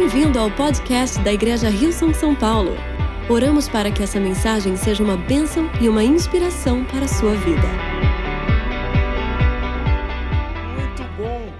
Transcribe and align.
Bem-vindo 0.00 0.38
ao 0.38 0.48
podcast 0.48 1.18
da 1.24 1.32
Igreja 1.32 1.68
Rio 1.68 1.92
São 1.92 2.14
São 2.14 2.32
Paulo. 2.32 2.70
Oramos 3.28 3.68
para 3.68 3.90
que 3.90 4.00
essa 4.00 4.20
mensagem 4.20 4.76
seja 4.76 5.02
uma 5.02 5.16
bênção 5.16 5.64
e 5.82 5.88
uma 5.88 6.04
inspiração 6.04 6.84
para 6.84 7.04
a 7.04 7.08
sua 7.08 7.34
vida. 7.34 7.68
Muito 10.78 11.02
bom. 11.16 11.52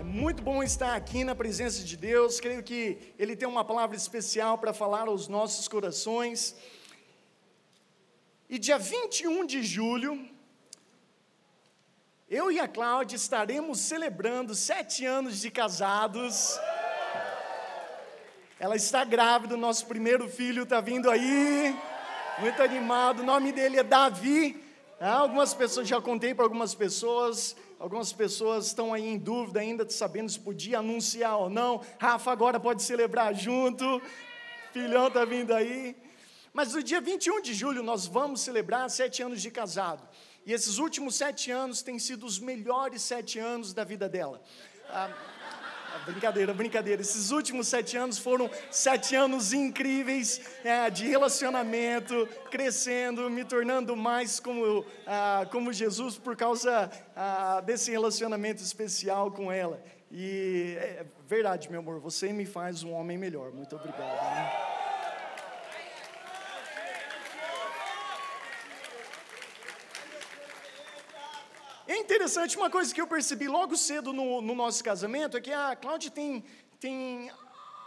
É 0.00 0.02
muito 0.02 0.42
bom 0.42 0.64
estar 0.64 0.96
aqui 0.96 1.22
na 1.22 1.36
presença 1.36 1.84
de 1.84 1.96
Deus. 1.96 2.40
Creio 2.40 2.60
que 2.60 3.14
Ele 3.16 3.36
tem 3.36 3.46
uma 3.46 3.64
palavra 3.64 3.96
especial 3.96 4.58
para 4.58 4.74
falar 4.74 5.06
aos 5.06 5.28
nossos 5.28 5.68
corações. 5.68 6.56
E 8.50 8.58
dia 8.58 8.78
21 8.80 9.46
de 9.46 9.62
julho, 9.62 10.28
eu 12.28 12.50
e 12.50 12.58
a 12.58 12.66
Cláudia 12.66 13.14
estaremos 13.14 13.78
celebrando 13.78 14.56
sete 14.56 15.06
anos 15.06 15.40
de 15.40 15.52
casados. 15.52 16.58
Ela 18.64 18.76
está 18.76 19.04
grávida, 19.04 19.56
o 19.56 19.58
nosso 19.58 19.84
primeiro 19.84 20.26
filho 20.26 20.62
está 20.62 20.80
vindo 20.80 21.10
aí, 21.10 21.78
muito 22.38 22.62
animado. 22.62 23.20
O 23.20 23.22
nome 23.22 23.52
dele 23.52 23.78
é 23.78 23.82
Davi. 23.82 24.58
Ah, 24.98 25.18
algumas 25.18 25.52
pessoas, 25.52 25.86
já 25.86 26.00
contei 26.00 26.34
para 26.34 26.46
algumas 26.46 26.74
pessoas, 26.74 27.54
algumas 27.78 28.10
pessoas 28.10 28.68
estão 28.68 28.94
aí 28.94 29.06
em 29.06 29.18
dúvida 29.18 29.60
ainda, 29.60 29.86
sabendo 29.90 30.30
se 30.30 30.40
podia 30.40 30.78
anunciar 30.78 31.36
ou 31.36 31.50
não. 31.50 31.82
Rafa 31.98 32.32
agora 32.32 32.58
pode 32.58 32.82
celebrar 32.82 33.34
junto, 33.34 34.00
filhão 34.72 35.08
está 35.08 35.26
vindo 35.26 35.52
aí. 35.52 35.94
Mas 36.50 36.72
no 36.72 36.82
dia 36.82 37.02
21 37.02 37.42
de 37.42 37.52
julho 37.52 37.82
nós 37.82 38.06
vamos 38.06 38.40
celebrar 38.40 38.88
sete 38.88 39.22
anos 39.22 39.42
de 39.42 39.50
casado. 39.50 40.08
E 40.46 40.54
esses 40.54 40.78
últimos 40.78 41.16
sete 41.16 41.50
anos 41.50 41.82
têm 41.82 41.98
sido 41.98 42.24
os 42.24 42.38
melhores 42.38 43.02
sete 43.02 43.38
anos 43.38 43.74
da 43.74 43.84
vida 43.84 44.08
dela. 44.08 44.40
Ah, 44.88 45.10
brincadeira, 46.06 46.54
brincadeira. 46.54 47.02
Esses 47.02 47.30
últimos 47.30 47.68
sete 47.68 47.96
anos 47.96 48.18
foram 48.18 48.50
sete 48.70 49.14
anos 49.14 49.52
incríveis 49.52 50.40
é, 50.64 50.90
de 50.90 51.06
relacionamento, 51.06 52.28
crescendo, 52.50 53.30
me 53.30 53.44
tornando 53.44 53.96
mais 53.96 54.40
como, 54.40 54.84
ah, 55.06 55.46
como 55.50 55.72
Jesus 55.72 56.18
por 56.18 56.36
causa 56.36 56.90
ah, 57.14 57.60
desse 57.60 57.90
relacionamento 57.90 58.62
especial 58.62 59.30
com 59.30 59.50
ela. 59.50 59.82
E 60.10 60.76
é 60.78 61.06
verdade, 61.26 61.70
meu 61.70 61.80
amor, 61.80 61.98
você 62.00 62.32
me 62.32 62.46
faz 62.46 62.82
um 62.82 62.92
homem 62.92 63.18
melhor. 63.18 63.52
Muito 63.52 63.74
obrigado. 63.74 64.00
Né? 64.00 64.73
Interessante, 72.04 72.58
uma 72.58 72.68
coisa 72.68 72.94
que 72.94 73.00
eu 73.00 73.06
percebi 73.06 73.48
logo 73.48 73.76
cedo 73.76 74.12
no, 74.12 74.42
no 74.42 74.54
nosso 74.54 74.84
casamento 74.84 75.38
é 75.38 75.40
que 75.40 75.50
a 75.50 75.74
Cláudia 75.74 76.10
tem, 76.10 76.44
tem 76.78 77.30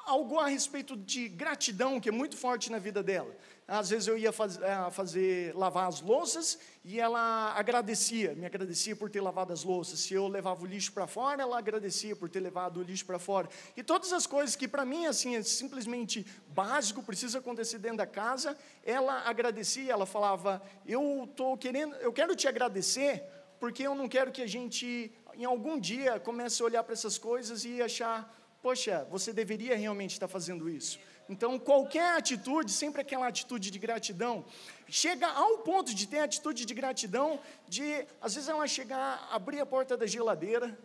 algo 0.08 0.40
a 0.40 0.48
respeito 0.48 0.98
de 0.98 1.30
gratidão 1.30 2.00
que 2.00 2.10
é 2.10 2.12
muito 2.12 2.36
forte 2.36 2.72
na 2.72 2.80
vida 2.80 3.04
dela. 3.04 3.36
Às 3.68 3.90
vezes 3.90 4.08
eu 4.08 4.18
ia 4.18 4.32
faz, 4.32 4.58
é, 4.60 4.90
fazer 4.90 5.54
lavar 5.54 5.88
as 5.88 6.02
louças 6.02 6.58
e 6.84 7.00
ela 7.00 7.54
agradecia, 7.56 8.34
me 8.34 8.46
agradecia 8.46 8.96
por 8.96 9.10
ter 9.10 9.22
lavado 9.22 9.54
as 9.54 9.64
louças. 9.64 10.00
Se 10.00 10.14
eu 10.14 10.28
levava 10.28 10.64
o 10.64 10.66
lixo 10.66 10.94
para 10.94 11.06
fora, 11.06 11.44
ela 11.44 11.58
agradecia 11.60 12.16
por 12.16 12.28
ter 12.28 12.40
levado 12.40 12.80
o 12.80 12.84
lixo 12.84 13.06
para 13.06 13.20
fora. 13.20 13.48
E 13.76 13.84
todas 13.84 14.12
as 14.14 14.26
coisas 14.26 14.56
que 14.56 14.68
para 14.68 14.84
mim 14.84 15.06
assim 15.06 15.36
é 15.36 15.44
simplesmente 15.44 16.26
básico, 16.48 17.04
precisa 17.04 17.38
acontecer 17.38 17.78
dentro 17.78 17.98
da 17.98 18.08
casa, 18.08 18.58
ela 18.84 19.28
agradecia, 19.28 19.92
ela 19.92 20.06
falava: 20.06 20.62
"Eu 20.88 21.30
tô 21.36 21.56
querendo, 21.56 21.94
eu 21.98 22.12
quero 22.12 22.36
te 22.36 22.48
agradecer 22.48 23.37
porque 23.60 23.84
eu 23.84 23.96
não 23.96 24.08
quero 24.08 24.32
que 24.32 24.42
a 24.42 24.48
gente, 24.48 25.12
em 25.34 25.46
algum 25.46 25.80
dia, 25.80 26.20
comece 26.20 26.62
a 26.62 26.66
olhar 26.66 26.84
para 26.84 26.94
essas 26.94 27.18
coisas 27.18 27.66
e 27.66 27.82
achar, 27.82 28.34
poxa, 28.62 29.08
você 29.10 29.34
deveria 29.34 29.76
realmente 29.76 30.12
estar 30.12 30.28
fazendo 30.28 30.70
isso. 30.70 31.00
Então, 31.30 31.60
qualquer 31.60 32.16
atitude, 32.16 32.72
sempre 32.72 33.02
aquela 33.02 33.28
atitude 33.28 33.70
de 33.70 33.80
gratidão, 33.80 34.46
chega 34.88 35.28
ao 35.28 35.58
ponto 35.60 35.94
de 35.94 36.08
ter 36.08 36.20
atitude 36.20 36.66
de 36.66 36.74
gratidão, 36.74 37.40
de, 37.68 38.06
às 38.22 38.36
vezes, 38.36 38.48
ela 38.48 38.66
chegar, 38.68 39.28
abrir 39.32 39.60
a 39.60 39.66
porta 39.66 39.98
da 39.98 40.06
geladeira 40.06 40.78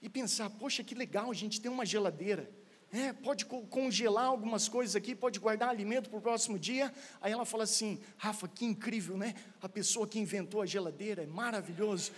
e 0.00 0.08
pensar: 0.08 0.48
poxa, 0.50 0.82
que 0.82 0.94
legal, 0.94 1.30
a 1.30 1.34
gente 1.34 1.60
tem 1.60 1.70
uma 1.70 1.84
geladeira. 1.84 2.50
É, 2.92 3.12
pode 3.12 3.44
congelar 3.44 4.24
algumas 4.24 4.68
coisas 4.68 4.96
aqui, 4.96 5.14
pode 5.14 5.38
guardar 5.38 5.68
alimento 5.68 6.10
para 6.10 6.18
o 6.18 6.20
próximo 6.20 6.58
dia. 6.58 6.92
Aí 7.20 7.32
ela 7.32 7.44
fala 7.44 7.62
assim: 7.62 8.00
Rafa, 8.16 8.48
que 8.48 8.64
incrível, 8.64 9.16
né? 9.16 9.34
A 9.62 9.68
pessoa 9.68 10.08
que 10.08 10.18
inventou 10.18 10.60
a 10.60 10.66
geladeira, 10.66 11.22
é 11.22 11.26
maravilhoso. 11.26 12.10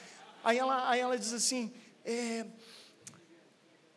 Aí 0.43 0.59
ela, 0.59 0.89
aí 0.89 0.99
ela 0.99 1.19
diz 1.19 1.35
assim: 1.35 1.71
é, 2.05 2.47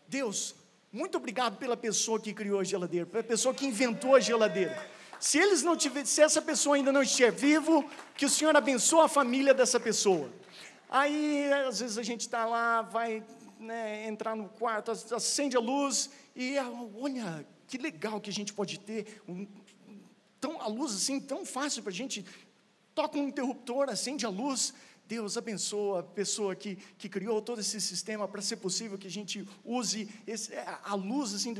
Deus, 0.06 0.54
muito 0.92 1.18
obrigado 1.18 1.58
pela 1.58 1.78
pessoa 1.78 2.20
que 2.20 2.34
criou 2.34 2.60
a 2.60 2.64
geladeira, 2.66 3.06
pela 3.06 3.24
pessoa 3.24 3.54
que 3.54 3.66
inventou 3.66 4.14
a 4.14 4.20
geladeira. 4.20 4.78
Se 5.18 5.38
eles 5.38 5.64
não 5.64 5.78
tiver, 5.78 6.06
se 6.06 6.22
essa 6.22 6.42
pessoa 6.42 6.76
ainda 6.76 6.92
não 6.92 7.02
estiver 7.02 7.32
vivo, 7.32 7.90
que 8.18 8.26
o 8.26 8.30
Senhor 8.30 8.56
abençoe 8.56 9.06
a 9.06 9.08
família 9.08 9.54
dessa 9.54 9.80
pessoa. 9.80 10.30
Aí, 10.90 11.52
às 11.68 11.80
vezes 11.80 11.98
a 11.98 12.04
gente 12.04 12.22
está 12.22 12.46
lá, 12.46 12.82
vai 12.82 13.24
né, 13.66 14.08
entrar 14.08 14.36
no 14.36 14.48
quarto, 14.48 14.92
acende 14.92 15.58
a 15.58 15.60
luz 15.60 16.10
e 16.36 16.56
olha 16.96 17.46
que 17.68 17.78
legal 17.78 18.22
que 18.22 18.30
a 18.30 18.34
gente 18.34 18.54
pode 18.54 18.80
ter 18.80 19.22
um, 19.28 19.48
tão, 20.40 20.62
a 20.62 20.68
luz 20.68 20.94
assim 20.94 21.20
tão 21.20 21.46
fácil 21.46 21.82
para 21.82 21.92
a 21.92 21.96
gente. 21.96 22.26
Toca 22.94 23.18
um 23.18 23.28
interruptor, 23.28 23.90
acende 23.90 24.26
a 24.26 24.30
luz. 24.30 24.74
Deus 25.08 25.38
abençoa 25.38 26.00
a 26.00 26.04
pessoa 26.04 26.56
que, 26.56 26.78
que 26.98 27.08
criou 27.08 27.42
todo 27.42 27.62
esse 27.62 27.80
sistema 27.80 28.28
para 28.28 28.42
ser 28.42 28.56
possível 28.58 28.98
que 28.98 29.06
a 29.06 29.12
gente 29.12 29.48
use 29.64 30.10
esse, 30.26 30.52
a 30.84 30.96
luz 30.96 31.34
assim, 31.34 31.54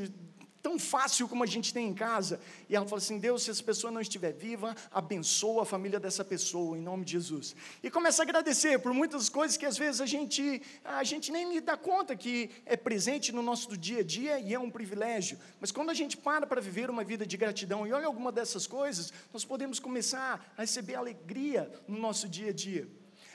tão 0.66 0.80
fácil 0.80 1.28
como 1.28 1.44
a 1.44 1.46
gente 1.46 1.72
tem 1.72 1.86
em 1.86 1.94
casa. 1.94 2.40
E 2.68 2.74
ela 2.74 2.84
fala 2.86 3.00
assim: 3.00 3.20
Deus, 3.20 3.44
se 3.44 3.50
essa 3.52 3.62
pessoa 3.62 3.92
não 3.92 4.00
estiver 4.00 4.32
viva, 4.32 4.74
abençoa 4.90 5.62
a 5.62 5.64
família 5.64 6.00
dessa 6.00 6.24
pessoa, 6.24 6.76
em 6.76 6.80
nome 6.80 7.04
de 7.04 7.12
Jesus. 7.12 7.54
E 7.84 7.88
começa 7.88 8.20
a 8.20 8.24
agradecer 8.24 8.80
por 8.80 8.92
muitas 8.92 9.28
coisas 9.28 9.56
que 9.56 9.64
às 9.64 9.78
vezes 9.78 10.00
a 10.00 10.06
gente, 10.06 10.60
a 10.84 11.04
gente 11.04 11.30
nem 11.30 11.62
dá 11.62 11.76
conta 11.76 12.16
que 12.16 12.50
é 12.66 12.76
presente 12.76 13.30
no 13.30 13.42
nosso 13.42 13.76
dia 13.76 14.00
a 14.00 14.02
dia 14.02 14.40
e 14.40 14.52
é 14.52 14.58
um 14.58 14.68
privilégio. 14.68 15.38
Mas 15.60 15.70
quando 15.70 15.90
a 15.90 15.94
gente 15.94 16.16
para 16.16 16.44
para 16.48 16.60
viver 16.60 16.90
uma 16.90 17.04
vida 17.04 17.24
de 17.24 17.36
gratidão 17.36 17.86
e 17.86 17.92
olha 17.92 18.08
alguma 18.08 18.32
dessas 18.32 18.66
coisas, 18.66 19.12
nós 19.32 19.44
podemos 19.44 19.78
começar 19.78 20.52
a 20.58 20.62
receber 20.62 20.96
alegria 20.96 21.70
no 21.86 21.96
nosso 21.96 22.28
dia 22.28 22.50
a 22.50 22.52
dia. 22.52 22.88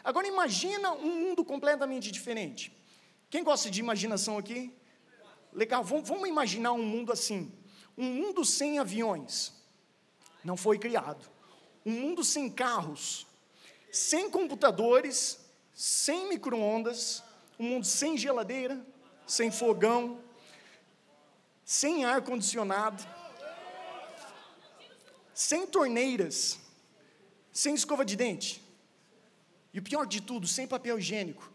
Agora 0.04 0.28
imagina 0.28 0.92
um 0.92 1.16
mundo 1.22 1.46
completamente 1.46 2.12
diferente. 2.12 2.76
Quem 3.30 3.42
gosta 3.42 3.72
de 3.72 3.80
imaginação 3.80 4.38
aqui? 4.38 4.81
Legal, 5.54 5.84
vamos, 5.84 6.08
vamos 6.08 6.28
imaginar 6.28 6.72
um 6.74 6.84
mundo 6.84 7.12
assim: 7.12 7.52
um 7.98 8.06
mundo 8.06 8.46
sem 8.46 8.80
aviões, 8.80 9.54
não 10.44 10.56
foi 10.56 10.78
criado. 10.78 11.30
Um 11.86 11.92
mundo 11.92 12.24
sem 12.24 12.50
carros, 12.50 13.26
sem 13.92 14.30
computadores, 14.30 15.40
sem 15.74 16.30
micro-ondas, 16.30 17.24
um 17.60 17.64
mundo 17.66 17.86
sem 17.86 18.18
geladeira, 18.18 18.86
sem 19.26 19.52
fogão, 19.52 20.22
sem 21.66 22.06
ar-condicionado, 22.06 23.04
sem 25.34 25.66
torneiras, 25.66 26.60
sem 27.52 27.74
escova 27.74 28.06
de 28.06 28.16
dente. 28.16 28.62
E 29.74 29.80
o 29.80 29.84
pior 29.84 30.06
de 30.06 30.22
tudo, 30.22 30.48
sem 30.48 30.68
papel 30.68 31.00
higiênico. 31.00 31.52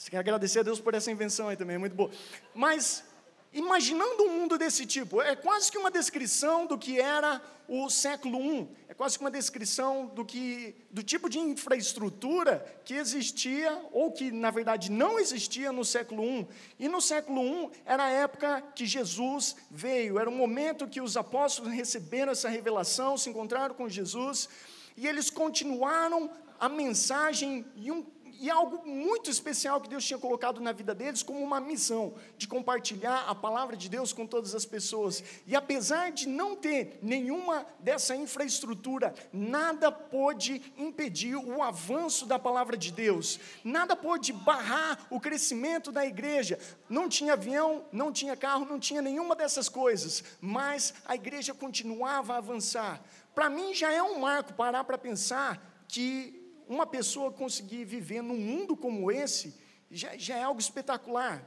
Você 0.00 0.10
quer 0.10 0.16
agradecer 0.16 0.60
a 0.60 0.62
Deus 0.62 0.80
por 0.80 0.94
essa 0.94 1.10
invenção 1.10 1.48
aí 1.48 1.58
também, 1.58 1.76
é 1.76 1.78
muito 1.78 1.94
boa. 1.94 2.10
Mas, 2.54 3.04
imaginando 3.52 4.22
um 4.22 4.30
mundo 4.30 4.56
desse 4.56 4.86
tipo, 4.86 5.20
é 5.20 5.36
quase 5.36 5.70
que 5.70 5.76
uma 5.76 5.90
descrição 5.90 6.64
do 6.64 6.78
que 6.78 6.98
era 6.98 7.38
o 7.68 7.90
século 7.90 8.40
I, 8.40 8.68
é 8.88 8.94
quase 8.94 9.18
que 9.18 9.22
uma 9.22 9.30
descrição 9.30 10.06
do, 10.06 10.24
que, 10.24 10.74
do 10.90 11.02
tipo 11.02 11.28
de 11.28 11.38
infraestrutura 11.38 12.64
que 12.82 12.94
existia, 12.94 13.78
ou 13.92 14.10
que 14.10 14.32
na 14.32 14.50
verdade 14.50 14.90
não 14.90 15.18
existia 15.18 15.70
no 15.70 15.84
século 15.84 16.24
I. 16.24 16.48
E 16.78 16.88
no 16.88 17.02
século 17.02 17.44
I 17.44 17.70
era 17.84 18.04
a 18.04 18.10
época 18.10 18.62
que 18.74 18.86
Jesus 18.86 19.54
veio, 19.70 20.18
era 20.18 20.30
o 20.30 20.32
momento 20.32 20.88
que 20.88 21.02
os 21.02 21.14
apóstolos 21.14 21.74
receberam 21.74 22.32
essa 22.32 22.48
revelação, 22.48 23.18
se 23.18 23.28
encontraram 23.28 23.74
com 23.74 23.86
Jesus, 23.86 24.48
e 24.96 25.06
eles 25.06 25.28
continuaram 25.28 26.30
a 26.58 26.70
mensagem 26.70 27.66
e 27.76 27.92
um 27.92 28.02
e 28.40 28.48
algo 28.48 28.88
muito 28.88 29.30
especial 29.30 29.82
que 29.82 29.88
Deus 29.88 30.02
tinha 30.02 30.18
colocado 30.18 30.62
na 30.62 30.72
vida 30.72 30.94
deles 30.94 31.22
como 31.22 31.40
uma 31.40 31.60
missão 31.60 32.14
de 32.38 32.48
compartilhar 32.48 33.26
a 33.28 33.34
palavra 33.34 33.76
de 33.76 33.86
Deus 33.86 34.14
com 34.14 34.26
todas 34.26 34.54
as 34.54 34.64
pessoas. 34.64 35.22
E 35.46 35.54
apesar 35.54 36.10
de 36.10 36.26
não 36.26 36.56
ter 36.56 36.98
nenhuma 37.02 37.66
dessa 37.78 38.16
infraestrutura, 38.16 39.14
nada 39.30 39.92
pôde 39.92 40.72
impedir 40.78 41.36
o 41.36 41.62
avanço 41.62 42.24
da 42.24 42.38
palavra 42.38 42.78
de 42.78 42.90
Deus, 42.90 43.38
nada 43.62 43.94
pôde 43.94 44.32
barrar 44.32 45.06
o 45.10 45.20
crescimento 45.20 45.92
da 45.92 46.06
igreja. 46.06 46.58
Não 46.88 47.10
tinha 47.10 47.34
avião, 47.34 47.84
não 47.92 48.10
tinha 48.10 48.34
carro, 48.34 48.64
não 48.64 48.80
tinha 48.80 49.02
nenhuma 49.02 49.36
dessas 49.36 49.68
coisas, 49.68 50.24
mas 50.40 50.94
a 51.04 51.14
igreja 51.14 51.52
continuava 51.52 52.32
a 52.32 52.38
avançar. 52.38 53.02
Para 53.34 53.50
mim 53.50 53.74
já 53.74 53.92
é 53.92 54.02
um 54.02 54.18
marco 54.18 54.54
parar 54.54 54.84
para 54.84 54.96
pensar 54.96 55.62
que 55.86 56.39
uma 56.70 56.86
pessoa 56.86 57.32
conseguir 57.32 57.84
viver 57.84 58.22
num 58.22 58.38
mundo 58.38 58.76
como 58.76 59.10
esse 59.10 59.58
já, 59.90 60.16
já 60.16 60.36
é 60.36 60.42
algo 60.44 60.60
espetacular. 60.60 61.44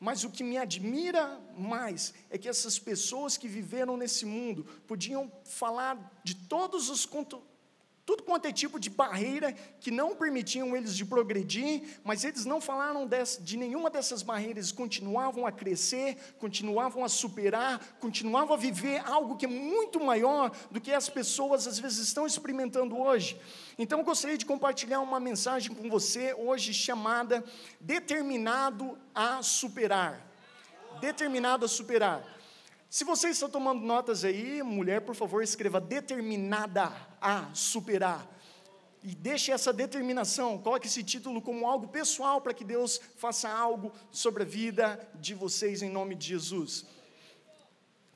Mas 0.00 0.24
o 0.24 0.30
que 0.30 0.42
me 0.42 0.58
admira 0.58 1.40
mais 1.56 2.12
é 2.28 2.36
que 2.36 2.48
essas 2.48 2.76
pessoas 2.76 3.36
que 3.36 3.46
viveram 3.46 3.96
nesse 3.96 4.26
mundo 4.26 4.64
podiam 4.88 5.30
falar 5.44 6.20
de 6.24 6.34
todos 6.34 6.90
os 6.90 7.06
tudo 8.06 8.22
quanto 8.22 8.46
é 8.46 8.52
tipo 8.52 8.78
de 8.78 8.90
barreira 8.90 9.52
que 9.80 9.90
não 9.90 10.14
permitiam 10.14 10.76
eles 10.76 10.94
de 10.94 11.06
progredir, 11.06 11.98
mas 12.04 12.22
eles 12.22 12.44
não 12.44 12.60
falaram 12.60 13.08
de 13.40 13.56
nenhuma 13.56 13.88
dessas 13.88 14.22
barreiras, 14.22 14.70
continuavam 14.70 15.46
a 15.46 15.52
crescer, 15.52 16.16
continuavam 16.38 17.02
a 17.02 17.08
superar, 17.08 17.96
continuavam 18.00 18.54
a 18.54 18.58
viver 18.58 18.98
algo 19.06 19.36
que 19.36 19.46
é 19.46 19.48
muito 19.48 19.98
maior 20.04 20.54
do 20.70 20.80
que 20.80 20.92
as 20.92 21.08
pessoas 21.08 21.66
às 21.66 21.78
vezes 21.78 21.98
estão 21.98 22.26
experimentando 22.26 22.98
hoje. 22.98 23.40
Então 23.78 24.00
eu 24.00 24.04
gostaria 24.04 24.36
de 24.36 24.44
compartilhar 24.44 25.00
uma 25.00 25.18
mensagem 25.18 25.74
com 25.74 25.88
você 25.88 26.34
hoje 26.34 26.74
chamada 26.74 27.42
Determinado 27.80 28.98
a 29.14 29.42
Superar. 29.42 30.20
Determinado 31.00 31.64
a 31.64 31.68
Superar. 31.68 32.33
Se 32.94 33.02
você 33.02 33.30
está 33.30 33.48
tomando 33.48 33.84
notas 33.84 34.24
aí, 34.24 34.62
mulher, 34.62 35.00
por 35.00 35.16
favor, 35.16 35.42
escreva 35.42 35.80
determinada 35.80 36.92
a 37.20 37.50
superar. 37.52 38.24
E 39.02 39.16
deixe 39.16 39.50
essa 39.50 39.72
determinação, 39.72 40.58
coloque 40.58 40.86
esse 40.86 41.02
título 41.02 41.42
como 41.42 41.66
algo 41.66 41.88
pessoal 41.88 42.40
para 42.40 42.54
que 42.54 42.62
Deus 42.62 43.00
faça 43.16 43.50
algo 43.50 43.90
sobre 44.12 44.44
a 44.44 44.46
vida 44.46 45.08
de 45.16 45.34
vocês 45.34 45.82
em 45.82 45.90
nome 45.90 46.14
de 46.14 46.28
Jesus. 46.28 46.86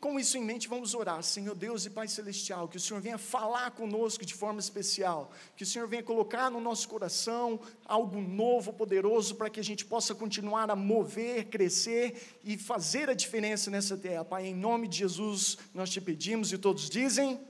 Com 0.00 0.18
isso 0.18 0.38
em 0.38 0.44
mente, 0.44 0.68
vamos 0.68 0.94
orar. 0.94 1.20
Senhor 1.24 1.56
Deus 1.56 1.84
e 1.84 1.90
Pai 1.90 2.06
Celestial, 2.06 2.68
que 2.68 2.76
o 2.76 2.80
Senhor 2.80 3.00
venha 3.00 3.18
falar 3.18 3.72
conosco 3.72 4.24
de 4.24 4.32
forma 4.32 4.60
especial, 4.60 5.32
que 5.56 5.64
o 5.64 5.66
Senhor 5.66 5.88
venha 5.88 6.04
colocar 6.04 6.48
no 6.50 6.60
nosso 6.60 6.88
coração 6.88 7.58
algo 7.84 8.20
novo, 8.20 8.72
poderoso, 8.72 9.34
para 9.34 9.50
que 9.50 9.58
a 9.58 9.64
gente 9.64 9.84
possa 9.84 10.14
continuar 10.14 10.70
a 10.70 10.76
mover, 10.76 11.46
crescer 11.46 12.38
e 12.44 12.56
fazer 12.56 13.10
a 13.10 13.14
diferença 13.14 13.72
nessa 13.72 13.96
terra. 13.96 14.24
Pai, 14.24 14.46
em 14.46 14.54
nome 14.54 14.86
de 14.86 14.98
Jesus, 14.98 15.58
nós 15.74 15.90
te 15.90 16.00
pedimos 16.00 16.52
e 16.52 16.58
todos 16.58 16.88
dizem. 16.88 17.40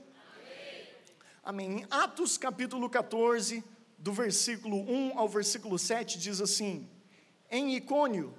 Amém. 1.43 1.67
Amém. 1.67 1.79
Em 1.81 1.85
Atos 1.91 2.35
capítulo 2.35 2.89
14, 2.89 3.63
do 3.95 4.11
versículo 4.11 4.77
1 4.89 5.19
ao 5.19 5.29
versículo 5.29 5.77
7, 5.77 6.17
diz 6.17 6.41
assim: 6.41 6.89
Em 7.51 7.75
Icônio, 7.75 8.33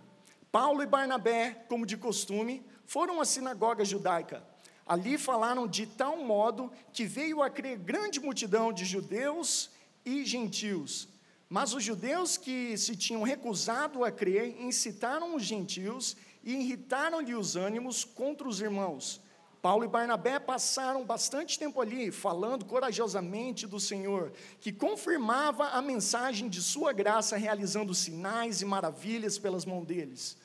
Paulo 0.51 0.83
e 0.83 0.87
Barnabé, 0.87 1.65
como 1.69 1.87
de 1.87 1.97
costume, 1.97 2.65
foram 2.91 3.21
à 3.21 3.25
sinagoga 3.25 3.85
judaica. 3.85 4.43
Ali 4.85 5.17
falaram 5.17 5.69
de 5.69 5.87
tal 5.87 6.17
modo 6.17 6.73
que 6.93 7.05
veio 7.05 7.41
a 7.41 7.49
crer 7.49 7.79
grande 7.79 8.19
multidão 8.19 8.73
de 8.73 8.85
judeus 8.85 9.71
e 10.05 10.25
gentios. 10.25 11.09
Mas 11.49 11.73
os 11.73 11.85
judeus 11.85 12.37
que 12.37 12.77
se 12.77 12.97
tinham 12.97 13.23
recusado 13.23 14.05
a 14.05 14.11
crer 14.11 14.61
incitaram 14.61 15.37
os 15.37 15.45
gentios 15.45 16.17
e 16.43 16.53
irritaram-lhe 16.53 17.33
os 17.33 17.55
ânimos 17.55 18.03
contra 18.03 18.49
os 18.49 18.61
irmãos. 18.61 19.21
Paulo 19.63 19.85
e 19.85 19.89
Barnabé 19.89 20.41
passaram 20.41 21.05
bastante 21.05 21.61
tempo 21.61 21.81
ali, 21.81 22.11
falando 22.11 22.65
corajosamente 22.65 23.69
do 23.69 23.79
Senhor, 23.79 24.33
que 24.61 24.73
confirmava 24.73 25.69
a 25.69 25.81
mensagem 25.81 26.49
de 26.49 26.61
sua 26.61 26.93
graça, 26.93 27.37
realizando 27.37 27.95
sinais 27.95 28.63
e 28.63 28.65
maravilhas 28.65 29.39
pelas 29.39 29.65
mãos 29.65 29.87
deles. 29.87 30.37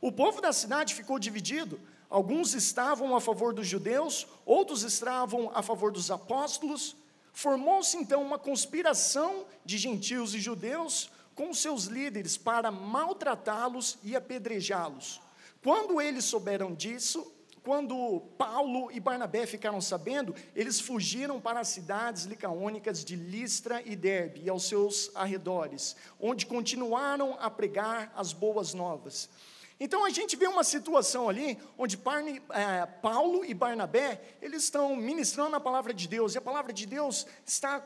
O 0.00 0.10
povo 0.10 0.40
da 0.40 0.52
cidade 0.52 0.96
ficou 0.96 1.16
dividido. 1.16 1.78
Alguns 2.12 2.52
estavam 2.52 3.16
a 3.16 3.22
favor 3.22 3.54
dos 3.54 3.66
judeus, 3.66 4.26
outros 4.44 4.82
estavam 4.82 5.50
a 5.54 5.62
favor 5.62 5.90
dos 5.90 6.10
apóstolos. 6.10 6.94
Formou-se 7.32 7.96
então 7.96 8.20
uma 8.20 8.38
conspiração 8.38 9.46
de 9.64 9.78
gentios 9.78 10.34
e 10.34 10.38
judeus 10.38 11.10
com 11.34 11.54
seus 11.54 11.84
líderes 11.84 12.36
para 12.36 12.70
maltratá-los 12.70 13.96
e 14.02 14.14
apedrejá-los. 14.14 15.22
Quando 15.62 16.02
eles 16.02 16.26
souberam 16.26 16.74
disso, 16.74 17.32
quando 17.62 18.20
Paulo 18.36 18.92
e 18.92 19.00
Barnabé 19.00 19.46
ficaram 19.46 19.80
sabendo, 19.80 20.34
eles 20.54 20.80
fugiram 20.80 21.40
para 21.40 21.60
as 21.60 21.68
cidades 21.68 22.24
licaônicas 22.24 23.02
de 23.02 23.16
Listra 23.16 23.80
e 23.86 23.96
Derbe 23.96 24.42
e 24.44 24.50
aos 24.50 24.64
seus 24.64 25.10
arredores, 25.14 25.96
onde 26.20 26.44
continuaram 26.44 27.38
a 27.40 27.48
pregar 27.48 28.12
as 28.14 28.34
boas 28.34 28.74
novas. 28.74 29.30
Então 29.78 30.04
a 30.04 30.10
gente 30.10 30.36
vê 30.36 30.46
uma 30.46 30.64
situação 30.64 31.28
ali 31.28 31.58
onde 31.76 31.98
é, 32.50 32.86
Paulo 32.86 33.44
e 33.44 33.54
Barnabé 33.54 34.20
eles 34.40 34.64
estão 34.64 34.94
ministrando 34.96 35.56
a 35.56 35.60
palavra 35.60 35.92
de 35.92 36.06
Deus 36.06 36.34
e 36.34 36.38
a 36.38 36.42
palavra 36.42 36.72
de 36.72 36.86
Deus 36.86 37.26
está 37.44 37.82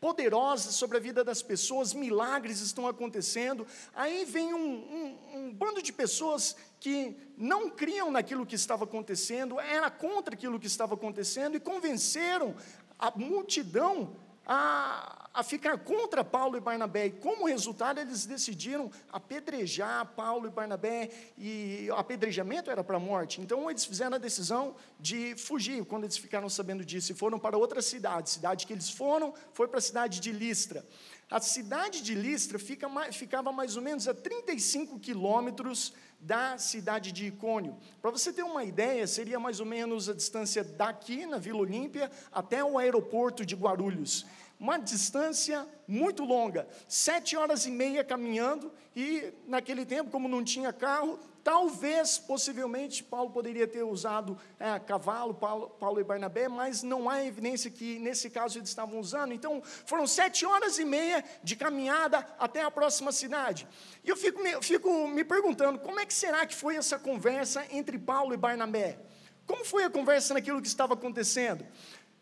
poderosa 0.00 0.70
sobre 0.70 0.96
a 0.96 1.00
vida 1.00 1.24
das 1.24 1.42
pessoas, 1.42 1.92
milagres 1.92 2.60
estão 2.60 2.86
acontecendo. 2.86 3.66
Aí 3.94 4.24
vem 4.24 4.54
um, 4.54 4.58
um, 4.58 5.18
um 5.34 5.52
bando 5.52 5.82
de 5.82 5.92
pessoas 5.92 6.56
que 6.78 7.16
não 7.36 7.68
criam 7.68 8.10
naquilo 8.10 8.46
que 8.46 8.54
estava 8.54 8.84
acontecendo, 8.84 9.58
era 9.58 9.90
contra 9.90 10.34
aquilo 10.34 10.60
que 10.60 10.66
estava 10.66 10.94
acontecendo 10.94 11.56
e 11.56 11.60
convenceram 11.60 12.54
a 12.98 13.10
multidão 13.10 14.16
a, 14.48 15.28
a 15.34 15.42
ficar 15.42 15.78
contra 15.78 16.24
Paulo 16.24 16.56
e 16.56 16.60
Barnabé. 16.60 17.06
E 17.06 17.10
como 17.10 17.46
resultado, 17.46 18.00
eles 18.00 18.24
decidiram 18.24 18.90
apedrejar 19.12 20.06
Paulo 20.16 20.46
e 20.46 20.50
Barnabé, 20.50 21.10
e 21.36 21.86
o 21.90 21.94
apedrejamento 21.94 22.70
era 22.70 22.82
para 22.82 22.96
a 22.96 23.00
morte. 23.00 23.40
Então, 23.42 23.70
eles 23.70 23.84
fizeram 23.84 24.16
a 24.16 24.18
decisão 24.18 24.74
de 24.98 25.36
fugir 25.36 25.84
quando 25.84 26.04
eles 26.04 26.16
ficaram 26.16 26.48
sabendo 26.48 26.84
disso 26.84 27.12
e 27.12 27.14
foram 27.14 27.38
para 27.38 27.58
outra 27.58 27.82
cidade. 27.82 28.30
Cidade 28.30 28.66
que 28.66 28.72
eles 28.72 28.88
foram 28.88 29.34
foi 29.52 29.68
para 29.68 29.78
a 29.78 29.82
cidade 29.82 30.18
de 30.18 30.32
Listra. 30.32 30.84
A 31.30 31.40
cidade 31.40 32.02
de 32.02 32.14
Listra 32.14 32.58
fica, 32.58 32.88
ficava 33.12 33.52
mais 33.52 33.76
ou 33.76 33.82
menos 33.82 34.08
a 34.08 34.14
35 34.14 34.98
quilômetros 34.98 35.92
da 36.18 36.56
cidade 36.56 37.12
de 37.12 37.26
Icônio. 37.26 37.76
Para 38.00 38.10
você 38.10 38.32
ter 38.32 38.42
uma 38.42 38.64
ideia, 38.64 39.06
seria 39.06 39.38
mais 39.38 39.60
ou 39.60 39.66
menos 39.66 40.08
a 40.08 40.14
distância 40.14 40.64
daqui, 40.64 41.26
na 41.26 41.36
Vila 41.36 41.58
Olímpia, 41.58 42.10
até 42.32 42.64
o 42.64 42.78
aeroporto 42.78 43.44
de 43.44 43.54
Guarulhos 43.54 44.26
uma 44.58 44.76
distância 44.76 45.66
muito 45.86 46.24
longa, 46.24 46.66
sete 46.88 47.36
horas 47.36 47.64
e 47.64 47.70
meia 47.70 48.02
caminhando, 48.02 48.72
e 48.94 49.32
naquele 49.46 49.86
tempo, 49.86 50.10
como 50.10 50.28
não 50.28 50.42
tinha 50.42 50.72
carro, 50.72 51.18
talvez, 51.48 52.18
possivelmente, 52.18 53.02
Paulo 53.02 53.30
poderia 53.30 53.66
ter 53.66 53.82
usado 53.82 54.38
é, 54.60 54.78
cavalo, 54.78 55.32
Paulo, 55.32 55.70
Paulo, 55.80 55.98
e 55.98 56.04
Barnabé, 56.04 56.46
mas 56.46 56.82
não 56.82 57.08
há 57.08 57.24
evidência 57.24 57.70
que 57.70 57.98
nesse 58.00 58.28
caso 58.28 58.58
eles 58.58 58.68
estavam 58.68 59.00
usando. 59.00 59.32
Então, 59.32 59.62
foram 59.86 60.06
sete 60.06 60.44
horas 60.44 60.78
e 60.78 60.84
meia 60.84 61.24
de 61.42 61.56
caminhada 61.56 62.18
até 62.38 62.62
a 62.62 62.70
próxima 62.70 63.12
cidade. 63.12 63.66
E 64.04 64.10
eu 64.10 64.14
fico 64.14 64.42
me, 64.42 64.60
fico 64.60 65.08
me 65.08 65.24
perguntando, 65.24 65.78
como 65.78 65.98
é 65.98 66.04
que 66.04 66.12
será 66.12 66.44
que 66.44 66.54
foi 66.54 66.76
essa 66.76 66.98
conversa 66.98 67.64
entre 67.70 67.98
Paulo 67.98 68.34
e 68.34 68.36
Barnabé? 68.36 68.98
Como 69.46 69.64
foi 69.64 69.84
a 69.84 69.90
conversa 69.90 70.34
naquilo 70.34 70.60
que 70.60 70.68
estava 70.68 70.92
acontecendo? 70.92 71.66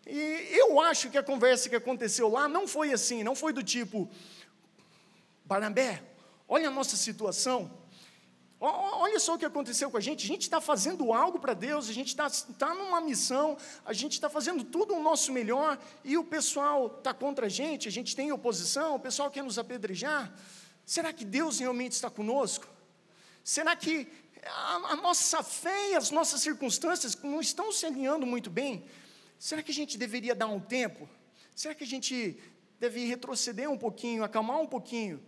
E 0.07 0.51
eu 0.53 0.81
acho 0.81 1.11
que 1.11 1.19
a 1.19 1.23
conversa 1.25 1.69
que 1.69 1.75
aconteceu 1.75 2.29
lá 2.29 2.47
não 2.47 2.69
foi 2.69 2.93
assim, 2.93 3.25
não 3.25 3.35
foi 3.35 3.53
do 3.53 3.65
tipo, 3.65 4.09
Barnabé, 5.45 6.01
olha 6.47 6.69
a 6.69 6.71
nossa 6.71 6.97
situação, 6.97 7.69
olha 8.59 9.21
só 9.21 9.35
o 9.35 9.39
que 9.39 9.45
aconteceu 9.45 9.91
com 9.91 9.97
a 9.97 10.01
gente, 10.01 10.25
a 10.25 10.29
gente 10.29 10.43
está 10.43 10.61
fazendo 10.61 11.13
algo 11.13 11.39
para 11.39 11.53
Deus, 11.53 11.89
a 11.89 11.93
gente 11.93 12.09
está 12.09 12.29
tá 12.59 12.75
numa 12.75 13.01
missão, 13.01 13.57
a 13.85 13.93
gente 13.93 14.13
está 14.13 14.31
fazendo 14.31 14.65
tudo 14.65 14.95
o 14.95 15.03
nosso 15.03 15.33
melhor, 15.33 15.79
e 16.03 16.17
o 16.17 16.25
pessoal 16.25 16.87
está 16.87 17.13
contra 17.13 17.47
a 17.47 17.49
gente, 17.49 17.87
a 17.87 17.93
gente 17.93 18.17
tem 18.17 18.33
oposição, 18.33 18.95
o 18.95 19.01
pessoal 19.01 19.31
quer 19.31 19.43
nos 19.43 19.59
apedrejar, 19.59 20.33
será 20.85 21.13
que 21.13 21.25
Deus 21.25 21.59
realmente 21.59 21.93
está 21.93 22.09
conosco? 22.09 22.67
Será 23.45 23.77
que 23.77 24.09
a, 24.43 24.93
a 24.93 24.97
nossa 24.97 25.43
fé 25.43 25.91
e 25.91 25.95
as 25.95 26.11
nossas 26.11 26.41
circunstâncias 26.41 27.15
não 27.23 27.41
estão 27.41 27.71
se 27.71 27.85
alinhando 27.85 28.25
muito 28.25 28.49
bem? 28.49 28.87
Será 29.39 29.63
que 29.63 29.71
a 29.71 29.75
gente 29.75 29.99
deveria 29.99 30.35
dar 30.35 30.47
um 30.47 30.61
tempo? 30.61 31.09
Será 31.55 31.75
que 31.75 31.85
a 31.85 31.87
gente 31.87 32.39
deve 32.81 33.05
retroceder 33.07 33.71
um 33.71 33.79
pouquinho, 33.79 34.25
acalmar 34.25 34.59
um 34.59 34.67
pouquinho? 34.67 35.23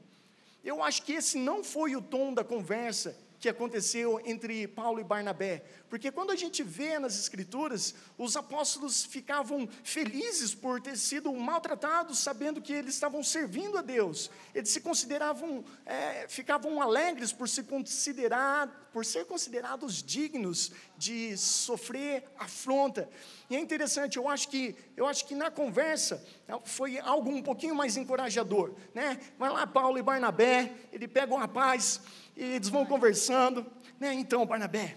Eu 0.64 0.82
acho 0.82 1.02
que 1.02 1.12
esse 1.12 1.38
não 1.38 1.62
foi 1.62 1.94
o 1.96 2.02
tom 2.02 2.34
da 2.34 2.44
conversa 2.44 3.16
que 3.40 3.48
aconteceu 3.48 4.20
entre 4.24 4.66
Paulo 4.66 5.00
e 5.00 5.04
Barnabé. 5.04 5.62
Porque 5.88 6.10
quando 6.10 6.30
a 6.30 6.36
gente 6.36 6.62
vê 6.62 6.98
nas 6.98 7.18
Escrituras, 7.18 7.94
os 8.16 8.36
apóstolos 8.36 9.04
ficavam 9.04 9.68
felizes 9.82 10.54
por 10.54 10.80
ter 10.80 10.96
sido 10.96 11.32
maltratados, 11.32 12.18
sabendo 12.18 12.60
que 12.60 12.72
eles 12.72 12.94
estavam 12.94 13.22
servindo 13.22 13.78
a 13.78 13.82
Deus. 13.82 14.30
Eles 14.54 14.70
se 14.70 14.80
consideravam, 14.80 15.64
é, 15.86 16.26
ficavam 16.28 16.82
alegres 16.82 17.32
por 17.32 17.48
se 17.48 17.62
considerar, 17.62 18.88
por 18.92 19.04
ser 19.04 19.24
considerados 19.26 20.02
dignos 20.02 20.72
de 20.96 21.36
sofrer 21.36 22.24
afronta. 22.38 23.08
E 23.48 23.56
é 23.56 23.60
interessante, 23.60 24.18
eu 24.18 24.28
acho 24.28 24.48
que, 24.48 24.76
eu 24.96 25.06
acho 25.06 25.24
que 25.26 25.34
na 25.34 25.50
conversa 25.50 26.22
foi 26.64 26.98
algo 26.98 27.30
um 27.30 27.42
pouquinho 27.42 27.74
mais 27.74 27.96
encorajador, 27.96 28.74
né? 28.94 29.18
Vai 29.38 29.50
lá 29.50 29.66
Paulo 29.66 29.98
e 29.98 30.02
Barnabé, 30.02 30.74
ele 30.92 31.08
pega 31.08 31.32
um 31.32 31.38
rapaz 31.38 32.00
e 32.38 32.54
eles 32.54 32.68
vão 32.68 32.86
conversando, 32.86 33.66
né? 33.98 34.14
Então, 34.14 34.46
Barnabé, 34.46 34.94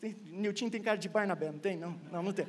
tem, 0.00 0.16
tem 0.68 0.82
cara 0.82 0.98
de 0.98 1.08
Barnabé, 1.08 1.52
não 1.52 1.60
tem? 1.60 1.76
Não, 1.76 1.96
não, 2.10 2.22
não 2.24 2.32
tem. 2.32 2.44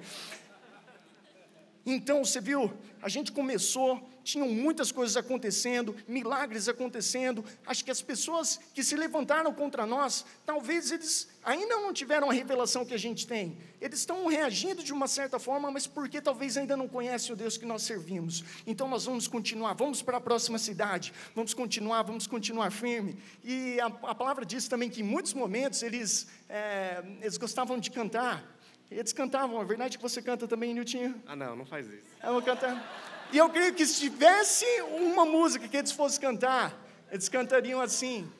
Então, 1.90 2.26
você 2.26 2.42
viu, 2.42 2.74
a 3.02 3.08
gente 3.08 3.32
começou, 3.32 4.06
tinham 4.22 4.50
muitas 4.50 4.92
coisas 4.92 5.16
acontecendo, 5.16 5.96
milagres 6.06 6.68
acontecendo. 6.68 7.46
Acho 7.66 7.86
que 7.86 7.90
as 7.90 8.02
pessoas 8.02 8.60
que 8.74 8.84
se 8.84 8.94
levantaram 8.98 9.54
contra 9.54 9.86
nós, 9.86 10.26
talvez 10.46 10.92
eles 10.92 11.30
ainda 11.42 11.78
não 11.78 11.94
tiveram 11.94 12.30
a 12.30 12.34
revelação 12.34 12.84
que 12.84 12.94
a 12.94 12.98
gente 12.98 13.26
tem. 13.26 13.58
Eles 13.80 14.00
estão 14.00 14.28
reagindo 14.28 14.84
de 14.84 14.92
uma 14.92 15.08
certa 15.08 15.40
forma, 15.40 15.72
mas 15.72 15.88
porque 15.88 16.20
talvez 16.20 16.58
ainda 16.58 16.76
não 16.76 16.90
conhecem 16.90 17.32
o 17.32 17.38
Deus 17.38 17.56
que 17.56 17.66
nós 17.66 17.84
servimos. 17.84 18.44
Então, 18.66 18.90
nós 18.90 19.06
vamos 19.06 19.26
continuar, 19.26 19.72
vamos 19.72 20.02
para 20.02 20.18
a 20.18 20.22
próxima 20.22 20.58
cidade, 20.58 21.14
vamos 21.34 21.54
continuar, 21.54 22.02
vamos 22.02 22.28
continuar 22.28 22.70
firme. 22.70 23.18
E 23.46 23.80
a, 23.80 23.86
a 23.86 24.14
palavra 24.14 24.46
diz 24.46 24.68
também 24.68 24.90
que 24.90 25.00
em 25.00 25.06
muitos 25.06 25.34
momentos 25.34 25.82
eles, 25.82 26.28
é, 26.50 27.02
eles 27.22 27.38
gostavam 27.38 27.80
de 27.80 27.90
cantar. 27.90 28.57
Eles 28.90 29.12
cantavam, 29.12 29.62
é 29.62 29.66
verdade 29.66 29.98
que 29.98 30.04
você 30.04 30.22
canta 30.22 30.48
também, 30.48 30.74
Niltinho? 30.74 31.22
Ah, 31.28 31.36
não, 31.36 31.56
não 31.58 31.66
faz 31.66 31.88
isso. 31.88 32.06
Eu 32.24 32.34
vou 32.34 32.42
cantar. 32.42 33.28
E 33.32 33.38
eu 33.38 33.50
creio 33.50 33.74
que 33.74 33.86
se 33.86 34.00
tivesse 34.00 34.66
uma 34.84 35.26
música 35.26 35.68
que 35.68 35.76
eles 35.76 35.92
fossem 35.92 36.22
cantar, 36.22 36.74
eles 37.12 37.28
cantariam 37.28 37.82
assim: 37.82 38.32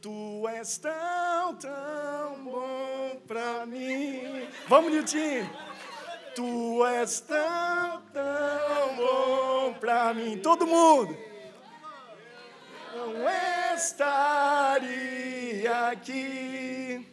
Tu 0.00 0.48
és 0.48 0.78
tão, 0.78 1.56
tão 1.56 2.44
bom 2.44 3.20
pra 3.26 3.66
mim. 3.66 4.48
Vamos, 4.68 4.92
Niltinho. 4.92 5.50
Tu 6.34 6.86
és 6.86 7.20
tão, 7.20 8.02
tão 8.12 8.96
bom 8.96 9.74
pra 9.80 10.14
mim. 10.14 10.38
Todo 10.38 10.64
mundo. 10.66 11.16
Não 12.94 13.28
estaria 13.74 14.88
aqui 15.88 17.11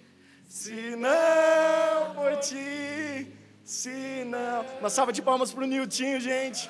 se 0.50 0.96
não 0.96 2.16
por 2.16 2.36
ti, 2.40 3.32
se 3.64 4.26
não. 4.26 4.66
Uma 4.80 4.90
salva 4.90 5.14
de 5.14 5.22
palmas 5.22 5.54
para 5.54 5.64
o 5.64 5.68
Niltinho, 5.68 6.20
gente. 6.20 6.68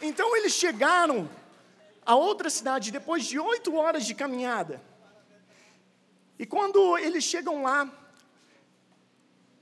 Então 0.00 0.34
eles 0.34 0.54
chegaram 0.54 1.28
a 2.06 2.14
outra 2.14 2.48
cidade 2.48 2.90
depois 2.90 3.26
de 3.26 3.38
oito 3.38 3.74
horas 3.74 4.06
de 4.06 4.14
caminhada. 4.14 4.82
E 6.38 6.46
quando 6.46 6.96
eles 6.96 7.22
chegam 7.22 7.62
lá, 7.62 7.92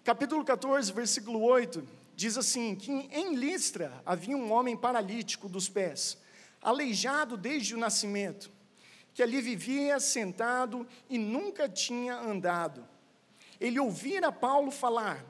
capítulo 0.05 0.45
14, 0.45 0.93
versículo 0.93 1.43
8, 1.43 1.85
diz 2.15 2.39
assim: 2.39 2.77
que 2.77 2.93
em 2.93 3.35
Listra 3.35 4.01
havia 4.07 4.37
um 4.37 4.53
homem 4.53 4.77
paralítico 4.77 5.49
dos 5.49 5.69
pés, 5.69 6.17
aleijado 6.63 7.37
desde 7.37 7.75
o 7.75 7.79
nascimento 7.79 8.58
que 9.19 9.23
ali 9.25 9.41
vivia 9.41 9.99
sentado 9.99 10.87
e 11.11 11.19
nunca 11.19 11.69
tinha 11.69 12.15
andado. 12.15 12.87
Ele 13.61 13.81
ouvira 13.81 14.31
Paulo 14.31 14.71
falar. 14.71 15.27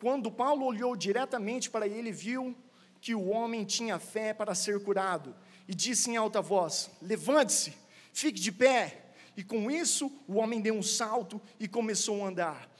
Quando 0.00 0.30
Paulo 0.30 0.64
olhou 0.64 0.94
diretamente 0.94 1.68
para 1.68 1.88
ele, 1.88 2.12
viu 2.12 2.56
que 3.00 3.16
o 3.16 3.28
homem 3.30 3.64
tinha 3.64 3.98
fé 3.98 4.32
para 4.32 4.54
ser 4.54 4.80
curado 4.80 5.34
e 5.66 5.74
disse 5.74 6.08
em 6.08 6.16
alta 6.16 6.40
voz: 6.40 6.88
Levante-se, 7.02 7.72
fique 8.12 8.38
de 8.38 8.52
pé. 8.52 9.06
E 9.36 9.42
com 9.42 9.68
isso, 9.72 10.08
o 10.28 10.36
homem 10.36 10.60
deu 10.60 10.76
um 10.76 10.82
salto 10.82 11.42
e 11.58 11.66
começou 11.66 12.24
a 12.24 12.28
andar. 12.28 12.70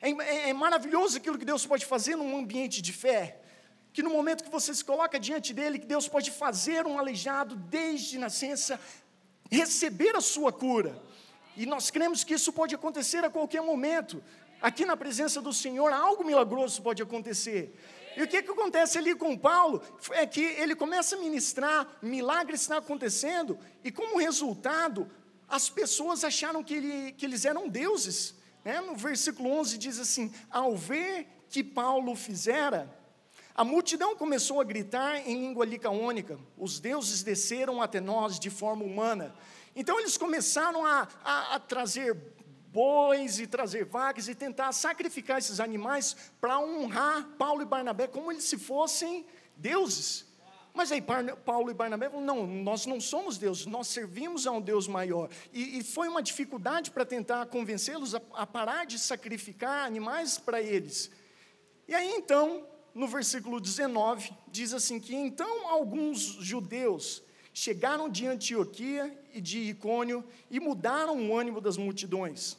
É, 0.00 0.10
é, 0.10 0.48
é 0.48 0.52
maravilhoso 0.52 1.18
aquilo 1.18 1.38
que 1.38 1.44
Deus 1.44 1.64
pode 1.64 1.86
fazer 1.86 2.16
num 2.16 2.36
ambiente 2.36 2.82
de 2.82 2.92
fé 2.92 3.38
que 3.92 4.02
no 4.02 4.10
momento 4.10 4.42
que 4.42 4.50
você 4.50 4.74
se 4.74 4.84
coloca 4.84 5.20
diante 5.20 5.52
dele, 5.52 5.78
que 5.78 5.86
Deus 5.86 6.08
pode 6.08 6.30
fazer 6.30 6.86
um 6.86 6.98
aleijado 6.98 7.54
desde 7.54 8.18
nascença 8.18 8.80
receber 9.56 10.16
a 10.16 10.20
sua 10.20 10.52
cura. 10.52 11.00
E 11.56 11.66
nós 11.66 11.90
cremos 11.90 12.24
que 12.24 12.34
isso 12.34 12.52
pode 12.52 12.74
acontecer 12.74 13.24
a 13.24 13.30
qualquer 13.30 13.60
momento. 13.60 14.22
Aqui 14.60 14.86
na 14.86 14.96
presença 14.96 15.40
do 15.40 15.52
Senhor, 15.52 15.92
algo 15.92 16.24
milagroso 16.24 16.80
pode 16.80 17.02
acontecer. 17.02 17.76
E 18.16 18.22
o 18.22 18.28
que, 18.28 18.42
que 18.42 18.50
acontece 18.50 18.96
ali 18.98 19.14
com 19.14 19.36
Paulo? 19.36 19.82
É 20.10 20.26
que 20.26 20.40
ele 20.40 20.74
começa 20.74 21.16
a 21.16 21.18
ministrar, 21.18 21.86
milagres 22.00 22.62
estão 22.62 22.78
acontecendo, 22.78 23.58
e 23.82 23.90
como 23.90 24.18
resultado, 24.18 25.10
as 25.48 25.68
pessoas 25.68 26.24
acharam 26.24 26.62
que, 26.62 26.74
ele, 26.74 27.12
que 27.12 27.26
eles 27.26 27.44
eram 27.44 27.68
deuses. 27.68 28.34
Né? 28.64 28.80
No 28.80 28.96
versículo 28.96 29.50
11 29.50 29.78
diz 29.78 29.98
assim: 29.98 30.32
Ao 30.50 30.76
ver 30.76 31.26
que 31.48 31.62
Paulo 31.62 32.14
fizera, 32.14 32.88
a 33.54 33.64
multidão 33.64 34.16
começou 34.16 34.60
a 34.60 34.64
gritar 34.64 35.18
em 35.28 35.40
língua 35.40 35.64
licaônica: 35.64 36.38
os 36.56 36.80
deuses 36.80 37.22
desceram 37.22 37.82
até 37.82 38.00
nós 38.00 38.38
de 38.38 38.50
forma 38.50 38.84
humana. 38.84 39.34
Então 39.74 39.98
eles 39.98 40.16
começaram 40.16 40.84
a, 40.84 41.08
a, 41.24 41.54
a 41.56 41.60
trazer 41.60 42.16
bois 42.68 43.38
e 43.38 43.46
trazer 43.46 43.84
vacas 43.84 44.28
e 44.28 44.34
tentar 44.34 44.72
sacrificar 44.72 45.38
esses 45.38 45.60
animais 45.60 46.16
para 46.40 46.58
honrar 46.58 47.28
Paulo 47.38 47.62
e 47.62 47.66
Barnabé 47.66 48.06
como 48.06 48.32
eles 48.32 48.44
se 48.44 48.58
fossem 48.58 49.26
deuses. 49.56 50.26
Mas 50.74 50.90
aí 50.90 51.02
Paulo 51.02 51.70
e 51.70 51.74
Barnabé 51.74 52.08
falaram, 52.08 52.26
não, 52.26 52.46
nós 52.46 52.86
não 52.86 52.98
somos 52.98 53.36
deuses, 53.36 53.66
nós 53.66 53.88
servimos 53.88 54.46
a 54.46 54.52
um 54.52 54.60
Deus 54.60 54.88
maior. 54.88 55.28
E, 55.52 55.78
e 55.78 55.84
foi 55.84 56.08
uma 56.08 56.22
dificuldade 56.22 56.90
para 56.90 57.04
tentar 57.04 57.44
convencê-los 57.46 58.14
a, 58.14 58.22
a 58.32 58.46
parar 58.46 58.86
de 58.86 58.98
sacrificar 58.98 59.84
animais 59.84 60.38
para 60.38 60.62
eles. 60.62 61.10
E 61.86 61.94
aí 61.94 62.08
então, 62.12 62.66
no 62.94 63.06
versículo 63.06 63.60
19, 63.60 64.32
diz 64.48 64.72
assim: 64.72 65.00
que 65.00 65.14
então 65.14 65.68
alguns 65.68 66.20
judeus 66.20 67.22
chegaram 67.52 68.08
de 68.08 68.26
Antioquia 68.26 69.16
e 69.32 69.40
de 69.40 69.58
Icônio 69.58 70.24
e 70.50 70.58
mudaram 70.58 71.28
o 71.28 71.36
ânimo 71.36 71.60
das 71.60 71.76
multidões. 71.76 72.56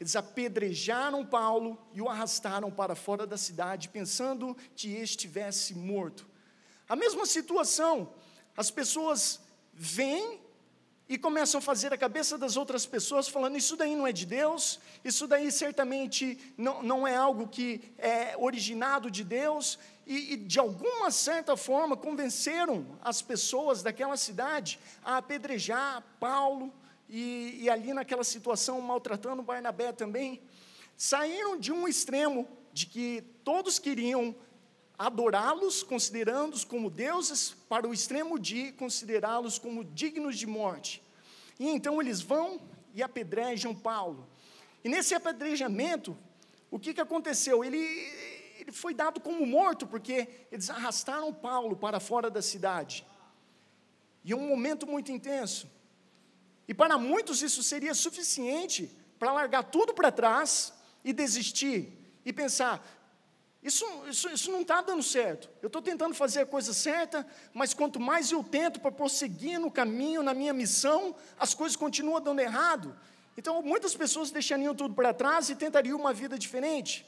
Eles 0.00 0.16
apedrejaram 0.16 1.26
Paulo 1.26 1.78
e 1.92 2.00
o 2.00 2.08
arrastaram 2.08 2.70
para 2.70 2.94
fora 2.94 3.26
da 3.26 3.36
cidade, 3.36 3.90
pensando 3.90 4.56
que 4.74 4.88
estivesse 4.96 5.74
morto. 5.74 6.26
A 6.88 6.96
mesma 6.96 7.26
situação, 7.26 8.12
as 8.56 8.70
pessoas 8.70 9.40
vêm 9.74 10.39
e 11.10 11.18
começam 11.18 11.58
a 11.58 11.60
fazer 11.60 11.92
a 11.92 11.98
cabeça 11.98 12.38
das 12.38 12.56
outras 12.56 12.86
pessoas, 12.86 13.26
falando: 13.26 13.56
Isso 13.56 13.76
daí 13.76 13.96
não 13.96 14.06
é 14.06 14.12
de 14.12 14.24
Deus, 14.24 14.78
isso 15.04 15.26
daí 15.26 15.50
certamente 15.50 16.38
não, 16.56 16.84
não 16.84 17.06
é 17.06 17.16
algo 17.16 17.48
que 17.48 17.92
é 17.98 18.36
originado 18.38 19.10
de 19.10 19.24
Deus, 19.24 19.76
e, 20.06 20.34
e 20.34 20.36
de 20.36 20.60
alguma 20.60 21.10
certa 21.10 21.56
forma 21.56 21.96
convenceram 21.96 22.86
as 23.02 23.20
pessoas 23.20 23.82
daquela 23.82 24.16
cidade 24.16 24.78
a 25.04 25.16
apedrejar 25.16 26.00
Paulo, 26.20 26.72
e, 27.08 27.58
e 27.62 27.68
ali 27.68 27.92
naquela 27.92 28.22
situação 28.22 28.80
maltratando 28.80 29.42
Barnabé 29.42 29.90
também. 29.90 30.40
Saíram 30.96 31.58
de 31.58 31.72
um 31.72 31.88
extremo 31.88 32.46
de 32.72 32.86
que 32.86 33.24
todos 33.42 33.80
queriam 33.80 34.32
adorá-los, 35.00 35.82
considerando-os 35.82 36.62
como 36.62 36.90
deuses, 36.90 37.56
para 37.70 37.88
o 37.88 37.94
extremo 37.94 38.38
de 38.38 38.70
considerá-los 38.72 39.58
como 39.58 39.82
dignos 39.82 40.36
de 40.36 40.46
morte. 40.46 41.02
E 41.58 41.66
então 41.70 42.02
eles 42.02 42.20
vão 42.20 42.60
e 42.94 43.02
apedrejam 43.02 43.74
Paulo. 43.74 44.28
E 44.84 44.90
nesse 44.90 45.14
apedrejamento, 45.14 46.14
o 46.70 46.78
que, 46.78 46.92
que 46.92 47.00
aconteceu? 47.00 47.64
Ele, 47.64 47.78
ele 48.58 48.70
foi 48.72 48.92
dado 48.92 49.20
como 49.20 49.46
morto, 49.46 49.86
porque 49.86 50.28
eles 50.52 50.68
arrastaram 50.68 51.32
Paulo 51.32 51.76
para 51.76 51.98
fora 51.98 52.30
da 52.30 52.42
cidade. 52.42 53.06
E 54.22 54.32
é 54.32 54.36
um 54.36 54.48
momento 54.48 54.86
muito 54.86 55.10
intenso. 55.10 55.66
E 56.68 56.74
para 56.74 56.98
muitos 56.98 57.40
isso 57.40 57.62
seria 57.62 57.94
suficiente 57.94 58.94
para 59.18 59.32
largar 59.32 59.62
tudo 59.62 59.94
para 59.94 60.12
trás 60.12 60.74
e 61.02 61.10
desistir. 61.10 61.90
E 62.22 62.34
pensar, 62.34 62.99
isso, 63.62 63.84
isso, 64.08 64.28
isso 64.30 64.50
não 64.50 64.62
está 64.62 64.80
dando 64.80 65.02
certo. 65.02 65.50
Eu 65.60 65.66
estou 65.66 65.82
tentando 65.82 66.14
fazer 66.14 66.40
a 66.40 66.46
coisa 66.46 66.72
certa, 66.72 67.26
mas 67.52 67.74
quanto 67.74 68.00
mais 68.00 68.32
eu 68.32 68.42
tento 68.42 68.80
para 68.80 68.90
prosseguir 68.90 69.60
no 69.60 69.70
caminho, 69.70 70.22
na 70.22 70.32
minha 70.32 70.54
missão, 70.54 71.14
as 71.38 71.52
coisas 71.52 71.76
continuam 71.76 72.20
dando 72.22 72.40
errado. 72.40 72.96
Então, 73.36 73.60
muitas 73.62 73.94
pessoas 73.94 74.30
deixariam 74.30 74.74
tudo 74.74 74.94
para 74.94 75.12
trás 75.12 75.50
e 75.50 75.54
tentariam 75.54 75.98
uma 75.98 76.12
vida 76.12 76.38
diferente. 76.38 77.06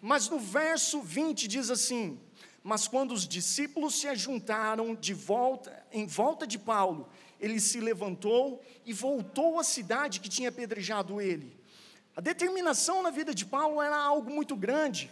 Mas 0.00 0.28
no 0.28 0.38
verso 0.38 1.02
20 1.02 1.46
diz 1.46 1.70
assim: 1.70 2.18
Mas 2.64 2.88
quando 2.88 3.12
os 3.12 3.28
discípulos 3.28 4.00
se 4.00 4.08
ajuntaram 4.08 4.94
de 4.94 5.12
volta, 5.12 5.84
em 5.92 6.06
volta 6.06 6.46
de 6.46 6.58
Paulo, 6.58 7.10
ele 7.38 7.60
se 7.60 7.78
levantou 7.78 8.62
e 8.86 8.92
voltou 8.94 9.58
à 9.58 9.64
cidade 9.64 10.20
que 10.20 10.30
tinha 10.30 10.48
apedrejado 10.48 11.20
ele. 11.20 11.60
A 12.16 12.22
determinação 12.22 13.02
na 13.02 13.10
vida 13.10 13.34
de 13.34 13.44
Paulo 13.44 13.80
era 13.82 13.96
algo 13.96 14.30
muito 14.30 14.56
grande. 14.56 15.10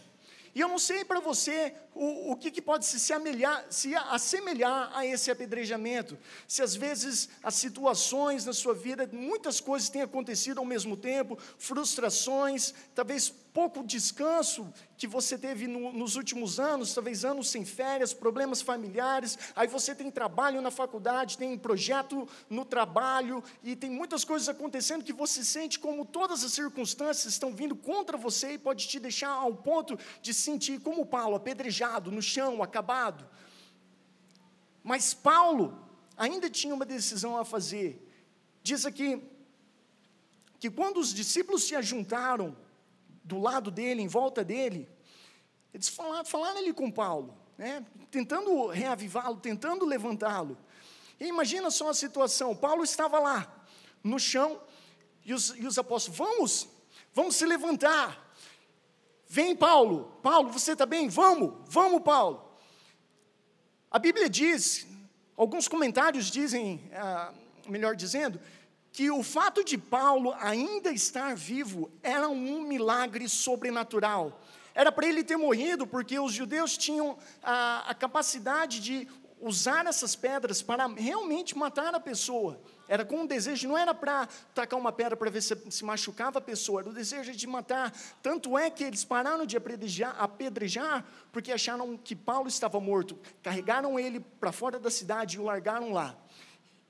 E 0.58 0.60
eu 0.60 0.66
não 0.66 0.76
sei 0.76 1.04
para 1.04 1.20
você 1.20 1.72
o, 1.94 2.32
o 2.32 2.36
que, 2.36 2.50
que, 2.50 2.60
pode 2.60 2.84
se, 2.84 3.12
amelhar, 3.12 3.64
se 3.70 3.94
assemelhar 3.94 4.90
a 4.92 5.06
esse 5.06 5.30
apedrejamento. 5.30 6.18
Se 6.48 6.62
às 6.62 6.74
vezes 6.74 7.28
as 7.44 7.54
situações 7.54 8.44
na 8.44 8.52
sua 8.52 8.74
vida, 8.74 9.08
muitas 9.12 9.60
coisas 9.60 9.88
têm 9.88 10.02
acontecido 10.02 10.58
ao 10.58 10.64
mesmo 10.64 10.96
tempo, 10.96 11.38
frustrações, 11.58 12.74
talvez 12.92 13.32
pouco 13.58 13.82
descanso 13.82 14.72
que 14.96 15.08
você 15.08 15.36
teve 15.36 15.66
no, 15.66 15.92
nos 15.92 16.14
últimos 16.14 16.60
anos, 16.60 16.94
talvez 16.94 17.24
anos 17.24 17.50
sem 17.50 17.64
férias, 17.64 18.14
problemas 18.14 18.62
familiares, 18.62 19.36
aí 19.56 19.66
você 19.66 19.96
tem 19.96 20.12
trabalho 20.12 20.60
na 20.60 20.70
faculdade, 20.70 21.36
tem 21.36 21.58
projeto 21.58 22.28
no 22.48 22.64
trabalho, 22.64 23.42
e 23.64 23.74
tem 23.74 23.90
muitas 23.90 24.24
coisas 24.24 24.48
acontecendo 24.48 25.02
que 25.02 25.12
você 25.12 25.44
sente 25.44 25.76
como 25.76 26.04
todas 26.04 26.44
as 26.44 26.52
circunstâncias 26.52 27.32
estão 27.32 27.52
vindo 27.52 27.74
contra 27.74 28.16
você 28.16 28.52
e 28.52 28.58
pode 28.58 28.86
te 28.86 29.00
deixar 29.00 29.30
ao 29.30 29.52
ponto 29.52 29.98
de 30.22 30.32
sentir 30.32 30.78
como 30.78 31.04
Paulo, 31.04 31.34
apedrejado, 31.34 32.12
no 32.12 32.22
chão, 32.22 32.62
acabado. 32.62 33.28
Mas 34.84 35.12
Paulo 35.14 35.84
ainda 36.16 36.48
tinha 36.48 36.72
uma 36.72 36.86
decisão 36.86 37.36
a 37.36 37.44
fazer. 37.44 38.08
Diz 38.62 38.86
aqui 38.86 39.20
que 40.60 40.70
quando 40.70 40.98
os 41.00 41.12
discípulos 41.12 41.64
se 41.64 41.74
ajuntaram 41.74 42.56
do 43.28 43.38
lado 43.38 43.70
dele, 43.70 44.00
em 44.00 44.08
volta 44.08 44.42
dele, 44.42 44.88
eles 45.72 45.88
falaram, 45.88 46.24
falaram 46.24 46.58
ali 46.58 46.72
com 46.72 46.90
Paulo, 46.90 47.36
né, 47.58 47.84
tentando 48.10 48.68
reavivá-lo, 48.68 49.36
tentando 49.36 49.84
levantá-lo. 49.84 50.56
E 51.20 51.26
imagina 51.26 51.70
só 51.70 51.90
a 51.90 51.94
situação: 51.94 52.56
Paulo 52.56 52.82
estava 52.82 53.18
lá, 53.18 53.66
no 54.02 54.18
chão, 54.18 54.58
e 55.24 55.34
os, 55.34 55.50
e 55.50 55.66
os 55.66 55.78
apóstolos, 55.78 56.16
vamos, 56.16 56.68
vamos 57.12 57.36
se 57.36 57.44
levantar. 57.44 58.26
Vem, 59.28 59.54
Paulo, 59.54 60.18
Paulo, 60.22 60.50
você 60.50 60.72
está 60.72 60.86
bem? 60.86 61.10
Vamos, 61.10 61.52
vamos, 61.66 62.02
Paulo. 62.02 62.50
A 63.90 63.98
Bíblia 63.98 64.30
diz, 64.30 64.86
alguns 65.36 65.68
comentários 65.68 66.30
dizem, 66.30 66.90
ah, 66.94 67.34
melhor 67.68 67.94
dizendo, 67.94 68.40
que 68.98 69.12
o 69.12 69.22
fato 69.22 69.62
de 69.62 69.78
Paulo 69.78 70.34
ainda 70.40 70.90
estar 70.90 71.36
vivo 71.36 71.88
era 72.02 72.28
um 72.28 72.62
milagre 72.62 73.28
sobrenatural. 73.28 74.40
Era 74.74 74.90
para 74.90 75.06
ele 75.06 75.22
ter 75.22 75.36
morrido, 75.36 75.86
porque 75.86 76.18
os 76.18 76.32
judeus 76.32 76.76
tinham 76.76 77.16
a, 77.40 77.90
a 77.90 77.94
capacidade 77.94 78.80
de 78.80 79.06
usar 79.40 79.86
essas 79.86 80.16
pedras 80.16 80.62
para 80.62 80.88
realmente 80.88 81.56
matar 81.56 81.94
a 81.94 82.00
pessoa. 82.00 82.60
Era 82.88 83.04
com 83.04 83.20
um 83.20 83.26
desejo, 83.26 83.68
não 83.68 83.78
era 83.78 83.94
para 83.94 84.26
tacar 84.52 84.76
uma 84.76 84.90
pedra 84.90 85.16
para 85.16 85.30
ver 85.30 85.42
se, 85.42 85.56
se 85.70 85.84
machucava 85.84 86.40
a 86.40 86.42
pessoa, 86.42 86.80
era 86.80 86.90
o 86.90 86.92
desejo 86.92 87.30
de 87.30 87.46
matar. 87.46 87.96
Tanto 88.20 88.58
é 88.58 88.68
que 88.68 88.82
eles 88.82 89.04
pararam 89.04 89.46
de 89.46 89.56
apedrejar, 89.56 90.16
apedrejar 90.18 91.04
porque 91.30 91.52
acharam 91.52 91.96
que 91.96 92.16
Paulo 92.16 92.48
estava 92.48 92.80
morto. 92.80 93.16
Carregaram 93.44 93.96
ele 93.96 94.18
para 94.18 94.50
fora 94.50 94.76
da 94.76 94.90
cidade 94.90 95.36
e 95.36 95.38
o 95.38 95.44
largaram 95.44 95.92
lá. 95.92 96.16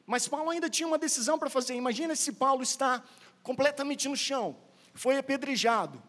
Mas 0.08 0.26
Paulo 0.26 0.48
ainda 0.48 0.70
tinha 0.70 0.86
uma 0.86 0.96
decisão 0.96 1.38
para 1.38 1.50
fazer. 1.50 1.74
Imagina 1.74 2.16
se 2.16 2.32
Paulo 2.32 2.62
está 2.62 3.04
completamente 3.42 4.08
no 4.08 4.16
chão, 4.16 4.56
foi 4.94 5.18
apedrejado, 5.18 6.02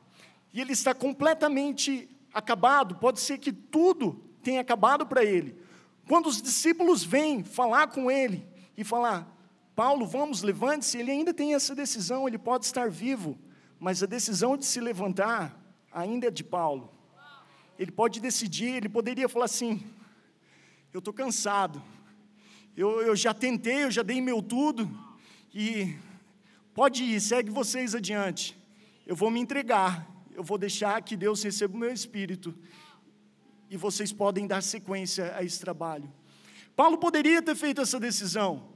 e 0.53 0.62
ele 0.62 0.72
está 0.72 0.94
completamente 0.94 2.10
acabado. 2.34 2.96
Pode 2.96 3.20
ser 3.20 3.38
que 3.39 3.51
tudo 3.51 4.24
tenha 4.41 4.62
acabado 4.62 5.06
para 5.06 5.22
ele. 5.22 5.62
Quando 6.08 6.27
os 6.27 6.41
discípulos 6.41 7.03
vêm 7.03 7.44
falar 7.44 7.88
com 7.88 8.10
ele 8.10 8.48
e 8.77 8.86
falar: 8.86 9.27
Paulo, 9.75 10.08
vamos, 10.08 10.44
levante-se, 10.44 10.98
ele 10.98 11.12
ainda 11.12 11.34
tem 11.34 11.53
essa 11.53 11.75
decisão, 11.75 12.25
ele 12.25 12.38
pode 12.38 12.65
estar 12.65 12.89
vivo, 12.89 13.38
mas 13.77 14.01
a 14.01 14.06
decisão 14.06 14.56
de 14.56 14.65
se 14.65 14.79
levantar 14.79 15.62
ainda 15.91 16.27
é 16.27 16.32
de 16.32 16.44
Paulo. 16.46 16.89
Ele 17.77 17.91
pode 17.91 18.22
decidir, 18.22 18.75
ele 18.75 18.88
poderia 18.88 19.27
falar 19.27 19.46
assim: 19.46 19.86
Eu 20.94 21.00
estou 21.00 21.13
cansado 21.13 21.84
eu, 22.76 23.02
eu 23.02 23.16
já 23.16 23.34
tentei, 23.34 23.84
eu 23.84 23.92
já 23.92 24.04
dei 24.04 24.22
meu 24.22 24.42
tudo, 24.42 24.90
e 25.54 25.96
pode 26.74 27.04
ir, 27.04 27.20
segue 27.20 27.50
vocês 27.50 27.94
adiante. 27.94 28.58
Eu 29.06 29.16
vou 29.16 29.30
me 29.30 29.40
entregar, 29.40 30.08
eu 30.34 30.44
vou 30.44 30.58
deixar 30.58 31.02
que 31.02 31.18
Deus 31.18 31.44
receba 31.44 31.76
o 31.76 31.80
meu 31.80 31.92
espírito, 31.92 32.56
e 33.70 33.78
vocês 33.78 34.12
podem 34.12 34.48
dar 34.48 34.64
sequência 34.64 35.36
a 35.36 35.44
esse 35.44 35.60
trabalho. 35.60 36.12
Paulo 36.76 36.98
poderia 36.98 37.42
ter 37.42 37.56
feito 37.56 37.82
essa 37.82 38.00
decisão, 38.00 38.70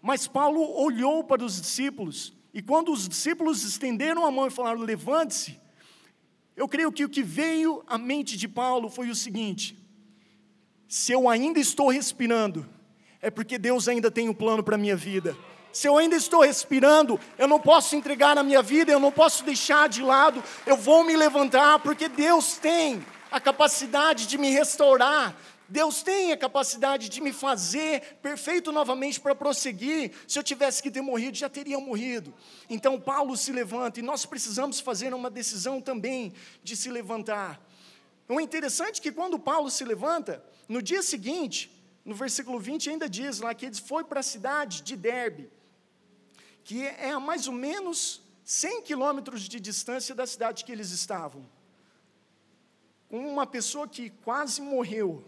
mas 0.00 0.26
Paulo 0.26 0.60
olhou 0.80 1.22
para 1.24 1.44
os 1.44 1.60
discípulos, 1.60 2.32
e 2.54 2.62
quando 2.62 2.92
os 2.92 3.08
discípulos 3.08 3.62
estenderam 3.64 4.24
a 4.24 4.30
mão 4.30 4.46
e 4.46 4.50
falaram: 4.50 4.80
levante-se, 4.80 5.60
eu 6.56 6.66
creio 6.66 6.90
que 6.90 7.04
o 7.04 7.08
que 7.08 7.22
veio 7.22 7.84
à 7.86 7.98
mente 7.98 8.36
de 8.36 8.48
Paulo 8.48 8.88
foi 8.88 9.10
o 9.10 9.14
seguinte: 9.14 9.78
se 10.88 11.12
eu 11.12 11.28
ainda 11.28 11.60
estou 11.60 11.90
respirando, 11.90 12.66
é 13.20 13.30
porque 13.30 13.58
Deus 13.58 13.88
ainda 13.88 14.10
tem 14.10 14.28
um 14.28 14.34
plano 14.34 14.62
para 14.62 14.76
a 14.76 14.78
minha 14.78 14.96
vida. 14.96 15.36
Se 15.72 15.86
eu 15.86 15.98
ainda 15.98 16.16
estou 16.16 16.42
respirando, 16.42 17.20
eu 17.36 17.46
não 17.46 17.60
posso 17.60 17.94
entregar 17.94 18.36
a 18.38 18.42
minha 18.42 18.62
vida, 18.62 18.90
eu 18.90 19.00
não 19.00 19.12
posso 19.12 19.44
deixar 19.44 19.88
de 19.88 20.02
lado, 20.02 20.42
eu 20.66 20.76
vou 20.76 21.04
me 21.04 21.16
levantar, 21.16 21.78
porque 21.80 22.08
Deus 22.08 22.56
tem 22.56 23.04
a 23.30 23.38
capacidade 23.38 24.26
de 24.26 24.38
me 24.38 24.50
restaurar, 24.50 25.36
Deus 25.68 26.02
tem 26.02 26.32
a 26.32 26.36
capacidade 26.36 27.10
de 27.10 27.20
me 27.20 27.30
fazer 27.30 28.18
perfeito 28.22 28.72
novamente 28.72 29.20
para 29.20 29.34
prosseguir. 29.34 30.12
Se 30.26 30.38
eu 30.38 30.42
tivesse 30.42 30.82
que 30.82 30.90
ter 30.90 31.02
morrido, 31.02 31.36
já 31.36 31.48
teria 31.48 31.78
morrido. 31.78 32.32
Então 32.70 32.98
Paulo 32.98 33.36
se 33.36 33.52
levanta 33.52 34.00
e 34.00 34.02
nós 34.02 34.24
precisamos 34.24 34.80
fazer 34.80 35.12
uma 35.12 35.28
decisão 35.28 35.78
também 35.78 36.32
de 36.64 36.74
se 36.74 36.90
levantar. 36.90 37.60
O 38.26 38.40
interessante 38.40 39.00
é 39.00 39.02
que 39.02 39.12
quando 39.12 39.38
Paulo 39.38 39.70
se 39.70 39.84
levanta, 39.84 40.42
no 40.66 40.80
dia 40.80 41.02
seguinte, 41.02 41.70
no 42.08 42.14
versículo 42.14 42.58
20 42.58 42.88
ainda 42.88 43.06
diz 43.06 43.38
lá 43.38 43.52
que 43.52 43.66
ele 43.66 43.74
foi 43.74 44.02
para 44.02 44.20
a 44.20 44.22
cidade 44.22 44.80
de 44.80 44.96
Derbe, 44.96 45.50
que 46.64 46.86
é 46.86 47.10
a 47.10 47.20
mais 47.20 47.46
ou 47.46 47.52
menos 47.52 48.22
100 48.44 48.80
quilômetros 48.80 49.42
de 49.42 49.60
distância 49.60 50.14
da 50.14 50.26
cidade 50.26 50.64
que 50.64 50.72
eles 50.72 50.90
estavam. 50.90 51.46
Uma 53.10 53.46
pessoa 53.46 53.86
que 53.86 54.08
quase 54.08 54.62
morreu, 54.62 55.22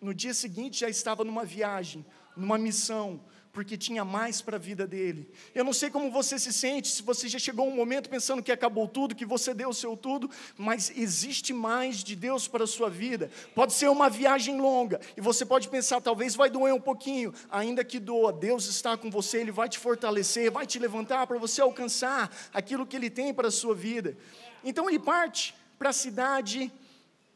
no 0.00 0.14
dia 0.14 0.32
seguinte 0.32 0.78
já 0.78 0.88
estava 0.88 1.24
numa 1.24 1.44
viagem, 1.44 2.06
numa 2.36 2.56
missão, 2.56 3.20
porque 3.52 3.76
tinha 3.76 4.02
mais 4.02 4.40
para 4.40 4.56
a 4.56 4.58
vida 4.58 4.86
dele. 4.86 5.28
Eu 5.54 5.62
não 5.62 5.74
sei 5.74 5.90
como 5.90 6.10
você 6.10 6.38
se 6.38 6.52
sente, 6.52 6.88
se 6.88 7.02
você 7.02 7.28
já 7.28 7.38
chegou 7.38 7.68
um 7.68 7.76
momento 7.76 8.08
pensando 8.08 8.42
que 8.42 8.50
acabou 8.50 8.88
tudo, 8.88 9.14
que 9.14 9.26
você 9.26 9.52
deu 9.52 9.68
o 9.68 9.74
seu 9.74 9.94
tudo, 9.94 10.30
mas 10.56 10.90
existe 10.96 11.52
mais 11.52 12.02
de 12.02 12.16
Deus 12.16 12.48
para 12.48 12.64
a 12.64 12.66
sua 12.66 12.88
vida. 12.88 13.30
Pode 13.54 13.74
ser 13.74 13.88
uma 13.88 14.08
viagem 14.08 14.58
longa, 14.58 15.00
e 15.16 15.20
você 15.20 15.44
pode 15.44 15.68
pensar, 15.68 16.00
talvez 16.00 16.34
vai 16.34 16.48
doer 16.48 16.72
um 16.72 16.80
pouquinho, 16.80 17.34
ainda 17.50 17.84
que 17.84 18.00
doa, 18.00 18.32
Deus 18.32 18.66
está 18.66 18.96
com 18.96 19.10
você, 19.10 19.38
Ele 19.38 19.52
vai 19.52 19.68
te 19.68 19.78
fortalecer, 19.78 20.50
vai 20.50 20.66
te 20.66 20.78
levantar 20.78 21.26
para 21.26 21.38
você 21.38 21.60
alcançar 21.60 22.34
aquilo 22.54 22.86
que 22.86 22.96
Ele 22.96 23.10
tem 23.10 23.34
para 23.34 23.48
a 23.48 23.52
sua 23.52 23.74
vida. 23.74 24.16
Então 24.64 24.88
ele 24.88 24.98
parte 24.98 25.54
para 25.78 25.90
a 25.90 25.92
cidade 25.92 26.72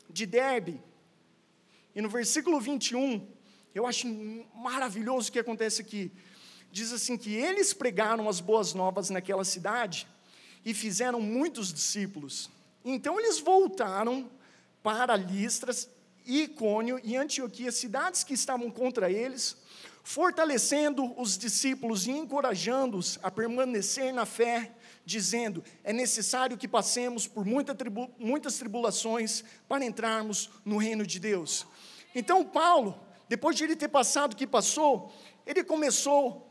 de 0.09 0.24
Derbe, 0.24 0.81
e 1.94 2.00
no 2.00 2.09
versículo 2.09 2.59
21, 2.59 3.36
eu 3.77 3.87
acho 3.87 4.09
maravilhoso 4.55 5.29
o 5.29 5.33
que 5.33 5.39
acontece 5.39 5.83
aqui. 5.83 6.11
Diz 6.73 6.95
assim 6.95 7.15
que 7.19 7.35
eles 7.35 7.75
pregaram 7.75 8.27
as 8.27 8.41
boas 8.41 8.73
novas 8.73 9.11
naquela 9.11 9.45
cidade 9.45 10.07
e 10.65 10.73
fizeram 10.73 11.21
muitos 11.21 11.75
discípulos. 11.75 12.49
Então 12.83 13.21
eles 13.21 13.39
voltaram 13.39 14.31
para 14.83 15.15
Listras, 15.15 15.91
Icônio 16.25 16.99
e 17.05 17.17
Antioquia, 17.17 17.71
cidades 17.71 18.25
que 18.25 18.33
estavam 18.33 18.71
contra 18.71 19.11
eles, 19.11 19.59
fortalecendo 20.03 21.12
os 21.21 21.37
discípulos 21.37 22.07
e 22.07 22.12
encorajando-os 22.12 23.19
a 23.23 23.31
permanecer 23.31 24.11
na 24.11 24.25
fé, 24.25 24.73
dizendo: 25.05 25.62
é 25.85 25.93
necessário 25.93 26.57
que 26.57 26.67
passemos 26.67 27.27
por 27.27 27.45
muita 27.45 27.75
tribu 27.75 28.11
muitas 28.19 28.57
tribulações 28.57 29.45
para 29.69 29.85
entrarmos 29.85 30.49
no 30.65 30.79
reino 30.79 31.07
de 31.07 31.21
Deus. 31.21 31.67
Então, 32.15 32.43
Paulo, 32.43 33.06
depois 33.29 33.57
de 33.57 33.65
ele 33.65 33.77
ter 33.77 33.89
passado 33.89 34.33
o 34.33 34.37
que 34.37 34.47
passou, 34.47 35.12
ele 35.45 35.65
começou 35.65 36.47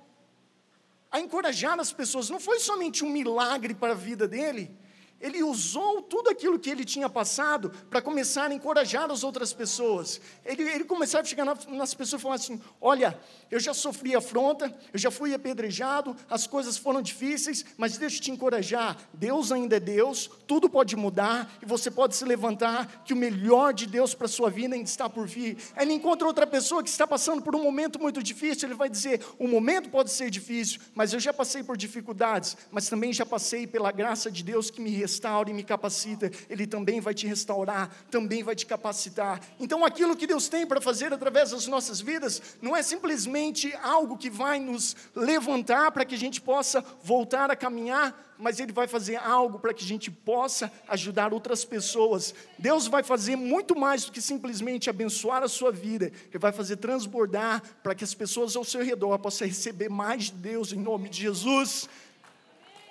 a 1.11 1.19
encorajar 1.19 1.79
as 1.79 1.93
pessoas. 1.93 2.29
Não 2.29 2.39
foi 2.39 2.59
somente 2.59 3.03
um 3.05 3.09
milagre 3.09 3.73
para 3.73 3.93
a 3.93 3.95
vida 3.95 4.27
dele, 4.27 4.75
ele 5.19 5.41
usou 5.41 6.01
tudo 6.01 6.29
aquilo 6.29 6.59
que 6.59 6.69
ele 6.69 6.83
tinha 6.83 7.09
passado 7.09 7.71
para 7.89 8.01
começar 8.01 8.51
a 8.51 8.53
encorajar 8.53 9.09
as 9.09 9.23
outras 9.23 9.53
pessoas. 9.53 10.19
Ele, 10.43 10.63
ele 10.63 10.83
começava 10.83 11.23
a 11.23 11.25
chegar 11.25 11.45
nas 11.45 11.93
pessoas 11.93 12.19
e 12.19 12.23
falar 12.23 12.35
assim: 12.35 12.61
Olha, 12.81 13.17
eu 13.49 13.59
já 13.59 13.73
sofri 13.73 14.15
afronta, 14.15 14.75
eu 14.91 14.99
já 14.99 15.09
fui 15.09 15.33
apedrejado, 15.33 16.15
as 16.29 16.45
coisas 16.45 16.77
foram 16.77 17.01
difíceis, 17.01 17.65
mas 17.77 17.97
deixa 17.97 18.17
eu 18.17 18.21
te 18.21 18.31
encorajar: 18.31 18.97
Deus 19.13 19.51
ainda 19.51 19.77
é 19.77 19.79
Deus, 19.79 20.29
tudo 20.45 20.69
pode 20.69 20.95
mudar 20.95 21.49
e 21.61 21.65
você 21.65 21.89
pode 21.89 22.15
se 22.15 22.25
levantar, 22.25 23.03
que 23.05 23.13
o 23.13 23.17
melhor 23.17 23.73
de 23.73 23.87
Deus 23.87 24.13
para 24.13 24.25
a 24.25 24.29
sua 24.29 24.49
vida 24.49 24.75
ainda 24.75 24.89
está 24.89 25.09
por 25.09 25.25
vir. 25.25 25.57
Ele 25.77 25.93
encontra 25.93 26.27
outra 26.27 26.45
pessoa 26.45 26.83
que 26.83 26.89
está 26.89 27.07
passando 27.07 27.41
por 27.41 27.55
um 27.55 27.63
momento 27.63 27.99
muito 27.99 28.21
difícil, 28.21 28.67
ele 28.67 28.75
vai 28.75 28.89
dizer: 28.89 29.25
O 29.39 29.47
momento 29.47 29.89
pode 29.89 30.11
ser 30.11 30.29
difícil, 30.29 30.81
mas 30.93 31.13
eu 31.13 31.19
já 31.19 31.33
passei 31.33 31.63
por 31.63 31.77
dificuldades, 31.77 32.57
mas 32.69 32.89
também 32.89 33.13
já 33.13 33.25
passei 33.25 33.65
pela 33.65 33.91
graça 33.91 34.29
de 34.29 34.43
Deus 34.43 34.69
que 34.69 34.81
me 34.81 35.04
restaura 35.05 35.49
e 35.49 35.53
me 35.53 35.63
capacita, 35.63 36.31
Ele 36.49 36.65
também 36.65 36.99
vai 36.99 37.13
te 37.13 37.27
restaurar, 37.27 37.89
também 38.09 38.43
vai 38.43 38.55
te 38.55 38.65
capacitar. 38.65 39.39
Então, 39.59 39.85
aquilo 39.85 40.15
que 40.15 40.25
Deus 40.25 40.47
tem 40.49 40.65
para 40.65 40.81
fazer 40.81 41.13
através 41.13 41.51
das 41.51 41.67
nossas 41.67 42.01
vidas, 42.01 42.41
não 42.61 42.75
é 42.75 42.81
simplesmente 42.81 43.73
algo 43.83 44.17
que 44.17 44.29
vai 44.29 44.59
nos 44.59 44.95
levantar 45.15 45.91
para 45.91 46.03
que 46.03 46.15
a 46.15 46.17
gente 46.17 46.41
possa 46.41 46.83
voltar 47.03 47.51
a 47.51 47.55
caminhar, 47.55 48.33
mas 48.37 48.59
Ele 48.59 48.73
vai 48.73 48.87
fazer 48.87 49.15
algo 49.17 49.59
para 49.59 49.73
que 49.73 49.83
a 49.83 49.87
gente 49.87 50.09
possa 50.09 50.71
ajudar 50.87 51.33
outras 51.33 51.63
pessoas. 51.63 52.33
Deus 52.57 52.87
vai 52.87 53.03
fazer 53.03 53.35
muito 53.35 53.75
mais 53.77 54.05
do 54.05 54.11
que 54.11 54.21
simplesmente 54.21 54.89
abençoar 54.89 55.43
a 55.43 55.47
sua 55.47 55.71
vida, 55.71 56.11
Ele 56.29 56.39
vai 56.39 56.51
fazer 56.51 56.77
transbordar 56.77 57.61
para 57.83 57.93
que 57.93 58.03
as 58.03 58.13
pessoas 58.13 58.55
ao 58.55 58.63
seu 58.63 58.83
redor 58.83 59.19
possam 59.19 59.47
receber 59.47 59.89
mais 59.89 60.25
de 60.25 60.33
Deus 60.33 60.73
em 60.73 60.79
nome 60.79 61.09
de 61.09 61.21
Jesus. 61.21 61.87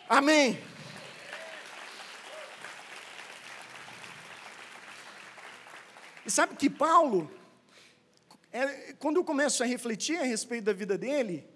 Amém. 0.08 0.58
E 6.26 6.30
sabe 6.30 6.56
que 6.56 6.70
Paulo, 6.70 7.30
é, 8.52 8.94
quando 8.94 9.16
eu 9.16 9.24
começo 9.24 9.62
a 9.62 9.66
refletir 9.66 10.18
a 10.18 10.24
respeito 10.24 10.64
da 10.64 10.72
vida 10.72 10.96
dele, 10.96 11.46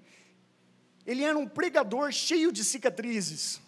ele 1.06 1.24
era 1.24 1.38
um 1.38 1.48
pregador 1.48 2.12
cheio 2.12 2.52
de 2.52 2.64
cicatrizes 2.64 3.60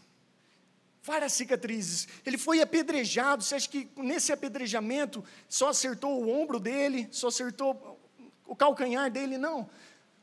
várias 1.03 1.33
cicatrizes. 1.33 2.07
Ele 2.25 2.39
foi 2.39 2.61
apedrejado. 2.61 3.43
Você 3.43 3.55
acha 3.55 3.69
que 3.69 3.89
nesse 3.97 4.33
apedrejamento 4.33 5.25
só 5.49 5.69
acertou 5.71 6.23
o 6.23 6.31
ombro 6.31 6.61
dele, 6.61 7.09
só 7.11 7.29
acertou 7.29 7.99
o 8.47 8.55
calcanhar 8.55 9.11
dele? 9.11 9.39
Não. 9.39 9.69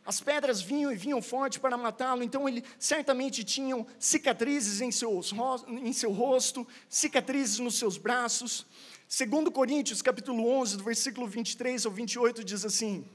As 0.06 0.22
pedras 0.22 0.62
vinham 0.62 0.92
e 0.92 0.96
vinham 0.96 1.22
forte 1.22 1.60
para 1.60 1.76
matá-lo, 1.76 2.24
então 2.24 2.48
ele 2.48 2.64
certamente 2.80 3.44
tinha 3.44 3.86
cicatrizes 4.00 4.80
em, 4.80 4.90
seus, 4.90 5.34
em 5.68 5.92
seu 5.92 6.14
rosto, 6.14 6.66
cicatrizes 6.88 7.60
nos 7.60 7.78
seus 7.78 7.98
braços. 7.98 8.66
Segundo 9.08 9.52
Coríntios, 9.52 10.02
capítulo 10.02 10.48
11, 10.48 10.78
do 10.78 10.84
versículo 10.84 11.28
23 11.28 11.86
ao 11.86 11.92
28, 11.92 12.44
diz 12.44 12.66
assim: 12.66 13.06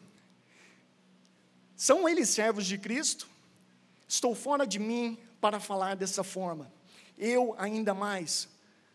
São 1.76 2.09
eles 2.09 2.28
servos 2.28 2.66
de 2.66 2.78
Cristo? 2.78 3.28
Estou 4.09 4.35
fora 4.35 4.66
de 4.66 4.78
mim 4.78 5.18
para 5.40 5.61
falar 5.61 5.96
dessa 5.96 6.22
forma 6.22 6.70
eu 7.22 7.55
ainda 7.57 7.94
mais. 7.94 8.48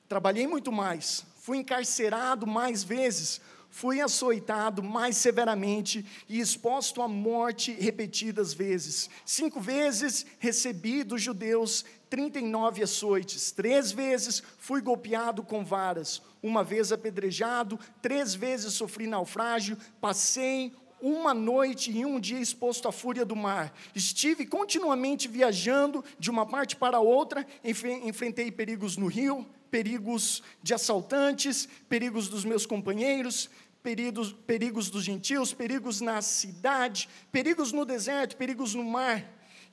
Trabalhei 0.08 0.48
muito 0.48 0.72
mais, 0.72 1.26
fui 1.42 1.58
encarcerado 1.58 2.46
mais 2.46 2.84
vezes, 2.84 3.42
fui 3.70 4.02
açoitado 4.02 4.82
mais 4.82 5.18
severamente 5.18 6.06
e 6.28 6.40
exposto 6.40 7.02
à 7.02 7.08
morte 7.08 7.72
repetidas 7.74 8.54
vezes. 8.54 9.10
Cinco 9.26 9.60
vezes 9.60 10.26
recebi 10.40 11.04
dos 11.04 11.22
judeus 11.22 11.86
39 12.10 12.84
açoites, 12.84 13.52
três 13.52 13.92
vezes 13.92 14.42
fui 14.58 14.82
golpeado 14.82 15.44
com 15.44 15.64
varas, 15.64 16.22
uma 16.42 16.64
vez 16.64 16.92
apedrejado, 16.92 17.80
três 18.02 18.34
vezes 18.34 18.74
sofri 18.74 19.08
naufrágio, 19.08 19.78
passei 20.00 20.74
uma 21.02 21.34
noite 21.34 21.92
e 21.92 22.06
um 22.06 22.20
dia 22.20 22.40
exposto 22.40 22.88
à 22.88 22.92
fúria 22.92 23.26
do 23.26 23.36
mar. 23.36 23.74
Estive 23.94 24.46
continuamente 24.46 25.28
viajando 25.28 26.04
de 26.20 26.30
uma 26.30 26.46
parte 26.46 26.76
para 26.76 27.00
outra, 27.00 27.46
enfrentei 27.64 28.52
perigos 28.52 28.98
no 28.98 29.08
rio, 29.08 29.46
perigos 29.70 30.42
de 30.64 30.74
assaltantes, 30.74 31.68
perigos 31.88 32.28
dos 32.28 32.44
meus 32.46 32.66
companheiros, 32.66 33.50
perigos, 33.84 34.34
perigos 34.46 34.90
dos 34.90 35.04
gentios, 35.04 35.54
perigos 35.54 36.02
na 36.02 36.22
cidade, 36.22 37.08
perigos 37.32 37.72
no 37.72 37.86
deserto, 37.86 38.36
perigos 38.36 38.74
no 38.74 38.84
mar 38.84 39.24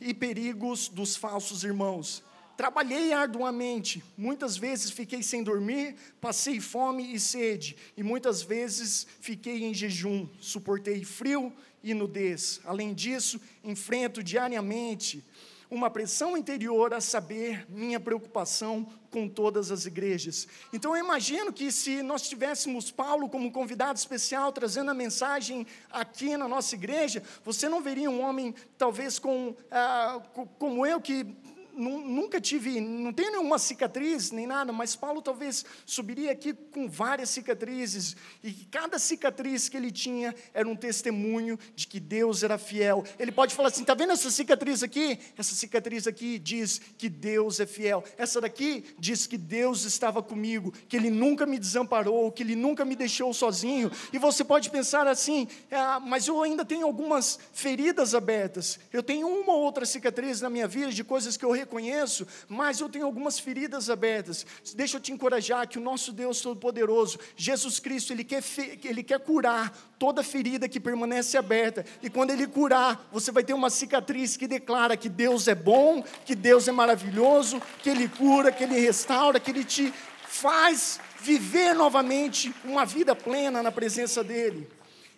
e 0.00 0.12
perigos 0.12 0.88
dos 0.88 1.16
falsos 1.16 1.64
irmãos. 1.64 2.22
Trabalhei 2.56 3.12
arduamente, 3.12 4.02
muitas 4.16 4.56
vezes 4.56 4.90
fiquei 4.90 5.22
sem 5.22 5.42
dormir, 5.42 5.96
passei 6.20 6.60
fome 6.60 7.14
e 7.14 7.18
sede, 7.18 7.76
e 7.96 8.02
muitas 8.02 8.42
vezes 8.42 9.06
fiquei 9.20 9.64
em 9.64 9.74
jejum, 9.74 10.28
suportei 10.38 11.04
frio 11.04 11.52
e 11.82 11.92
nudez. 11.92 12.60
Além 12.64 12.94
disso, 12.94 13.40
enfrento 13.64 14.22
diariamente 14.22 15.24
uma 15.70 15.90
pressão 15.90 16.36
interior 16.36 16.94
a 16.94 17.00
saber 17.00 17.66
minha 17.68 17.98
preocupação 17.98 18.86
com 19.10 19.28
todas 19.28 19.70
as 19.70 19.86
igrejas. 19.86 20.46
Então 20.72 20.96
eu 20.96 21.04
imagino 21.04 21.52
que 21.52 21.72
se 21.72 22.02
nós 22.02 22.28
tivéssemos 22.28 22.90
Paulo 22.90 23.28
como 23.28 23.50
convidado 23.50 23.98
especial 23.98 24.52
trazendo 24.52 24.90
a 24.90 24.94
mensagem 24.94 25.66
aqui 25.90 26.36
na 26.36 26.46
nossa 26.46 26.74
igreja, 26.74 27.22
você 27.44 27.68
não 27.68 27.82
veria 27.82 28.10
um 28.10 28.20
homem 28.20 28.54
talvez 28.78 29.18
com 29.18 29.54
ah, 29.70 30.20
como 30.58 30.86
eu 30.86 31.00
que 31.00 31.26
nunca 31.76 32.40
tive, 32.40 32.80
não 32.80 33.12
tenho 33.12 33.32
nenhuma 33.32 33.58
cicatriz 33.58 34.30
nem 34.30 34.46
nada, 34.46 34.72
mas 34.72 34.94
Paulo 34.94 35.20
talvez 35.20 35.64
subiria 35.84 36.32
aqui 36.32 36.52
com 36.52 36.88
várias 36.88 37.30
cicatrizes, 37.30 38.16
e 38.42 38.52
cada 38.70 38.98
cicatriz 38.98 39.68
que 39.68 39.76
ele 39.76 39.90
tinha 39.90 40.34
era 40.52 40.68
um 40.68 40.76
testemunho 40.76 41.58
de 41.74 41.86
que 41.86 41.98
Deus 41.98 42.42
era 42.42 42.58
fiel. 42.58 43.04
Ele 43.18 43.32
pode 43.32 43.54
falar 43.54 43.68
assim: 43.68 43.82
está 43.82 43.94
vendo 43.94 44.12
essa 44.12 44.30
cicatriz 44.30 44.82
aqui? 44.82 45.18
Essa 45.36 45.54
cicatriz 45.54 46.06
aqui 46.06 46.38
diz 46.38 46.80
que 46.96 47.08
Deus 47.08 47.60
é 47.60 47.66
fiel. 47.66 48.04
Essa 48.16 48.40
daqui 48.40 48.84
diz 48.98 49.26
que 49.26 49.36
Deus 49.36 49.84
estava 49.84 50.22
comigo, 50.22 50.72
que 50.88 50.96
Ele 50.96 51.10
nunca 51.10 51.46
me 51.46 51.58
desamparou, 51.58 52.30
que 52.30 52.42
Ele 52.42 52.54
nunca 52.54 52.84
me 52.84 52.94
deixou 52.94 53.32
sozinho. 53.32 53.90
E 54.12 54.18
você 54.18 54.44
pode 54.44 54.70
pensar 54.70 55.06
assim: 55.06 55.48
ah, 55.70 56.00
mas 56.00 56.26
eu 56.26 56.42
ainda 56.42 56.64
tenho 56.64 56.86
algumas 56.86 57.38
feridas 57.52 58.14
abertas, 58.14 58.78
eu 58.92 59.02
tenho 59.02 59.26
uma 59.26 59.52
ou 59.52 59.62
outra 59.62 59.86
cicatriz 59.86 60.40
na 60.40 60.50
minha 60.50 60.68
vida 60.68 60.92
de 60.92 61.04
coisas 61.04 61.36
que 61.36 61.44
eu 61.44 61.52
reconheço, 61.64 62.26
mas 62.48 62.80
eu 62.80 62.88
tenho 62.88 63.06
algumas 63.06 63.38
feridas 63.38 63.90
abertas. 63.90 64.46
Deixa 64.74 64.96
eu 64.96 65.00
te 65.00 65.12
encorajar 65.12 65.66
que 65.66 65.78
o 65.78 65.82
nosso 65.82 66.12
Deus 66.12 66.40
Todo-Poderoso, 66.40 67.18
Jesus 67.36 67.80
Cristo, 67.80 68.12
Ele 68.12 68.22
quer, 68.22 68.42
Ele 68.84 69.02
quer 69.02 69.18
curar 69.20 69.76
toda 69.98 70.22
ferida 70.22 70.68
que 70.68 70.78
permanece 70.78 71.36
aberta. 71.36 71.84
E 72.02 72.08
quando 72.08 72.30
Ele 72.30 72.46
curar, 72.46 73.08
você 73.10 73.32
vai 73.32 73.42
ter 73.42 73.54
uma 73.54 73.70
cicatriz 73.70 74.36
que 74.36 74.46
declara 74.46 74.96
que 74.96 75.08
Deus 75.08 75.48
é 75.48 75.54
bom, 75.54 76.02
que 76.24 76.34
Deus 76.34 76.68
é 76.68 76.72
maravilhoso, 76.72 77.60
que 77.82 77.90
Ele 77.90 78.08
cura, 78.08 78.52
que 78.52 78.64
Ele 78.64 78.78
restaura, 78.78 79.40
que 79.40 79.50
Ele 79.50 79.64
te 79.64 79.92
faz 80.28 81.00
viver 81.20 81.74
novamente 81.74 82.54
uma 82.64 82.84
vida 82.84 83.16
plena 83.16 83.62
na 83.62 83.72
presença 83.72 84.22
dEle. 84.22 84.68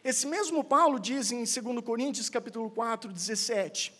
Esse 0.05 0.27
mesmo 0.27 0.63
Paulo 0.63 1.01
diz 1.01 1.33
em 1.33 1.39
2 1.39 1.85
Coríntios 1.85 2.31
capítulo 2.31 2.71
4, 2.71 3.13
17 3.13 3.96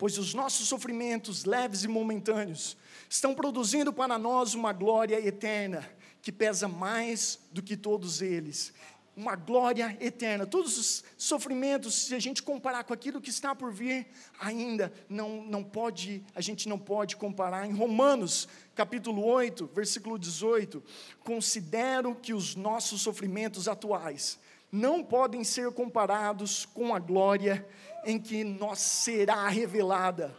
pois 0.00 0.16
os 0.16 0.32
nossos 0.32 0.66
sofrimentos 0.66 1.44
leves 1.44 1.84
e 1.84 1.88
momentâneos 1.88 2.74
estão 3.06 3.34
produzindo 3.34 3.92
para 3.92 4.18
nós 4.18 4.54
uma 4.54 4.72
glória 4.72 5.20
eterna 5.20 5.86
que 6.22 6.32
pesa 6.32 6.66
mais 6.66 7.38
do 7.52 7.62
que 7.62 7.76
todos 7.76 8.22
eles. 8.22 8.72
Uma 9.14 9.36
glória 9.36 9.98
eterna. 10.00 10.46
Todos 10.46 10.78
os 10.78 11.04
sofrimentos, 11.18 12.06
se 12.06 12.14
a 12.14 12.18
gente 12.18 12.42
comparar 12.42 12.84
com 12.84 12.94
aquilo 12.94 13.20
que 13.20 13.28
está 13.28 13.54
por 13.54 13.70
vir, 13.70 14.06
ainda 14.40 14.90
não, 15.06 15.44
não 15.44 15.62
pode, 15.62 16.24
a 16.34 16.40
gente 16.40 16.66
não 16.66 16.78
pode 16.78 17.14
comparar. 17.16 17.68
Em 17.68 17.74
Romanos, 17.74 18.48
capítulo 18.74 19.22
8, 19.22 19.70
versículo 19.74 20.18
18, 20.18 20.82
considero 21.22 22.14
que 22.14 22.32
os 22.32 22.56
nossos 22.56 23.02
sofrimentos 23.02 23.68
atuais 23.68 24.38
não 24.72 25.04
podem 25.04 25.44
ser 25.44 25.70
comparados 25.72 26.64
com 26.64 26.94
a 26.94 26.98
glória 26.98 27.56
eterna 27.56 27.89
em 28.04 28.18
que 28.18 28.44
nós 28.44 28.78
será 28.80 29.48
revelada. 29.48 30.34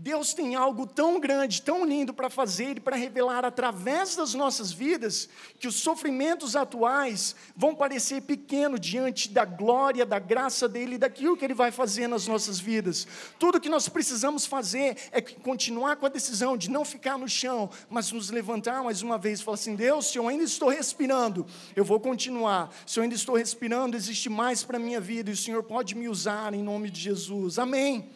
Deus 0.00 0.32
tem 0.32 0.54
algo 0.54 0.86
tão 0.86 1.18
grande, 1.18 1.60
tão 1.60 1.84
lindo 1.84 2.14
para 2.14 2.30
fazer 2.30 2.76
e 2.76 2.80
para 2.80 2.94
revelar 2.94 3.44
através 3.44 4.14
das 4.14 4.32
nossas 4.32 4.70
vidas, 4.70 5.28
que 5.58 5.66
os 5.66 5.74
sofrimentos 5.74 6.54
atuais 6.54 7.34
vão 7.56 7.74
parecer 7.74 8.22
pequenos 8.22 8.78
diante 8.78 9.28
da 9.28 9.44
glória, 9.44 10.06
da 10.06 10.20
graça 10.20 10.68
dele 10.68 10.94
e 10.94 10.98
daquilo 10.98 11.36
que 11.36 11.44
ele 11.44 11.52
vai 11.52 11.72
fazer 11.72 12.06
nas 12.06 12.28
nossas 12.28 12.60
vidas. 12.60 13.08
Tudo 13.40 13.60
que 13.60 13.68
nós 13.68 13.88
precisamos 13.88 14.46
fazer 14.46 14.96
é 15.10 15.20
continuar 15.20 15.96
com 15.96 16.06
a 16.06 16.10
decisão 16.10 16.56
de 16.56 16.70
não 16.70 16.84
ficar 16.84 17.18
no 17.18 17.28
chão, 17.28 17.68
mas 17.90 18.12
nos 18.12 18.30
levantar 18.30 18.84
mais 18.84 19.02
uma 19.02 19.18
vez 19.18 19.40
e 19.40 19.42
falar 19.42 19.56
assim: 19.56 19.74
Deus, 19.74 20.06
se 20.06 20.16
eu 20.16 20.28
ainda 20.28 20.44
estou 20.44 20.68
respirando, 20.68 21.44
eu 21.74 21.84
vou 21.84 21.98
continuar. 21.98 22.72
Se 22.86 23.00
eu 23.00 23.02
ainda 23.02 23.16
estou 23.16 23.34
respirando, 23.34 23.96
existe 23.96 24.28
mais 24.28 24.62
para 24.62 24.76
a 24.76 24.80
minha 24.80 25.00
vida 25.00 25.28
e 25.28 25.32
o 25.32 25.36
Senhor 25.36 25.64
pode 25.64 25.96
me 25.96 26.08
usar 26.08 26.54
em 26.54 26.62
nome 26.62 26.88
de 26.88 27.00
Jesus. 27.00 27.58
Amém. 27.58 28.08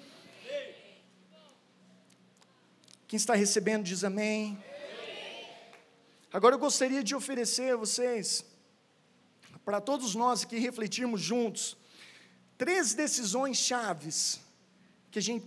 Quem 3.13 3.19
está 3.19 3.35
recebendo 3.35 3.85
diz 3.85 4.05
amém. 4.05 4.59
Agora 6.33 6.55
eu 6.55 6.59
gostaria 6.59 7.05
de 7.05 7.15
oferecer 7.15 7.75
a 7.75 7.77
vocês, 7.77 8.43
para 9.67 9.83
todos 9.83 10.15
nós 10.15 10.45
aqui 10.45 10.59
refletirmos 10.59 11.21
juntos, 11.21 11.77
três 12.57 12.95
decisões 12.95 13.59
chaves 13.59 14.41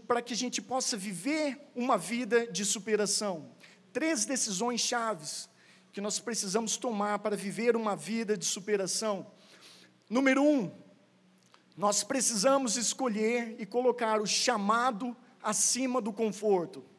para 0.07 0.21
que 0.21 0.33
a 0.33 0.35
gente 0.35 0.61
possa 0.61 0.95
viver 0.95 1.59
uma 1.75 1.97
vida 1.97 2.45
de 2.45 2.63
superação. 2.63 3.49
Três 3.91 4.25
decisões 4.25 4.79
chaves 4.81 5.49
que 5.91 5.99
nós 5.99 6.19
precisamos 6.19 6.77
tomar 6.77 7.17
para 7.17 7.35
viver 7.35 7.75
uma 7.75 7.95
vida 7.95 8.37
de 8.37 8.45
superação. 8.45 9.25
Número 10.07 10.43
um, 10.43 10.71
nós 11.75 12.03
precisamos 12.03 12.77
escolher 12.77 13.55
e 13.57 13.65
colocar 13.65 14.21
o 14.21 14.27
chamado 14.27 15.17
acima 15.41 15.99
do 15.99 16.13
conforto 16.13 16.93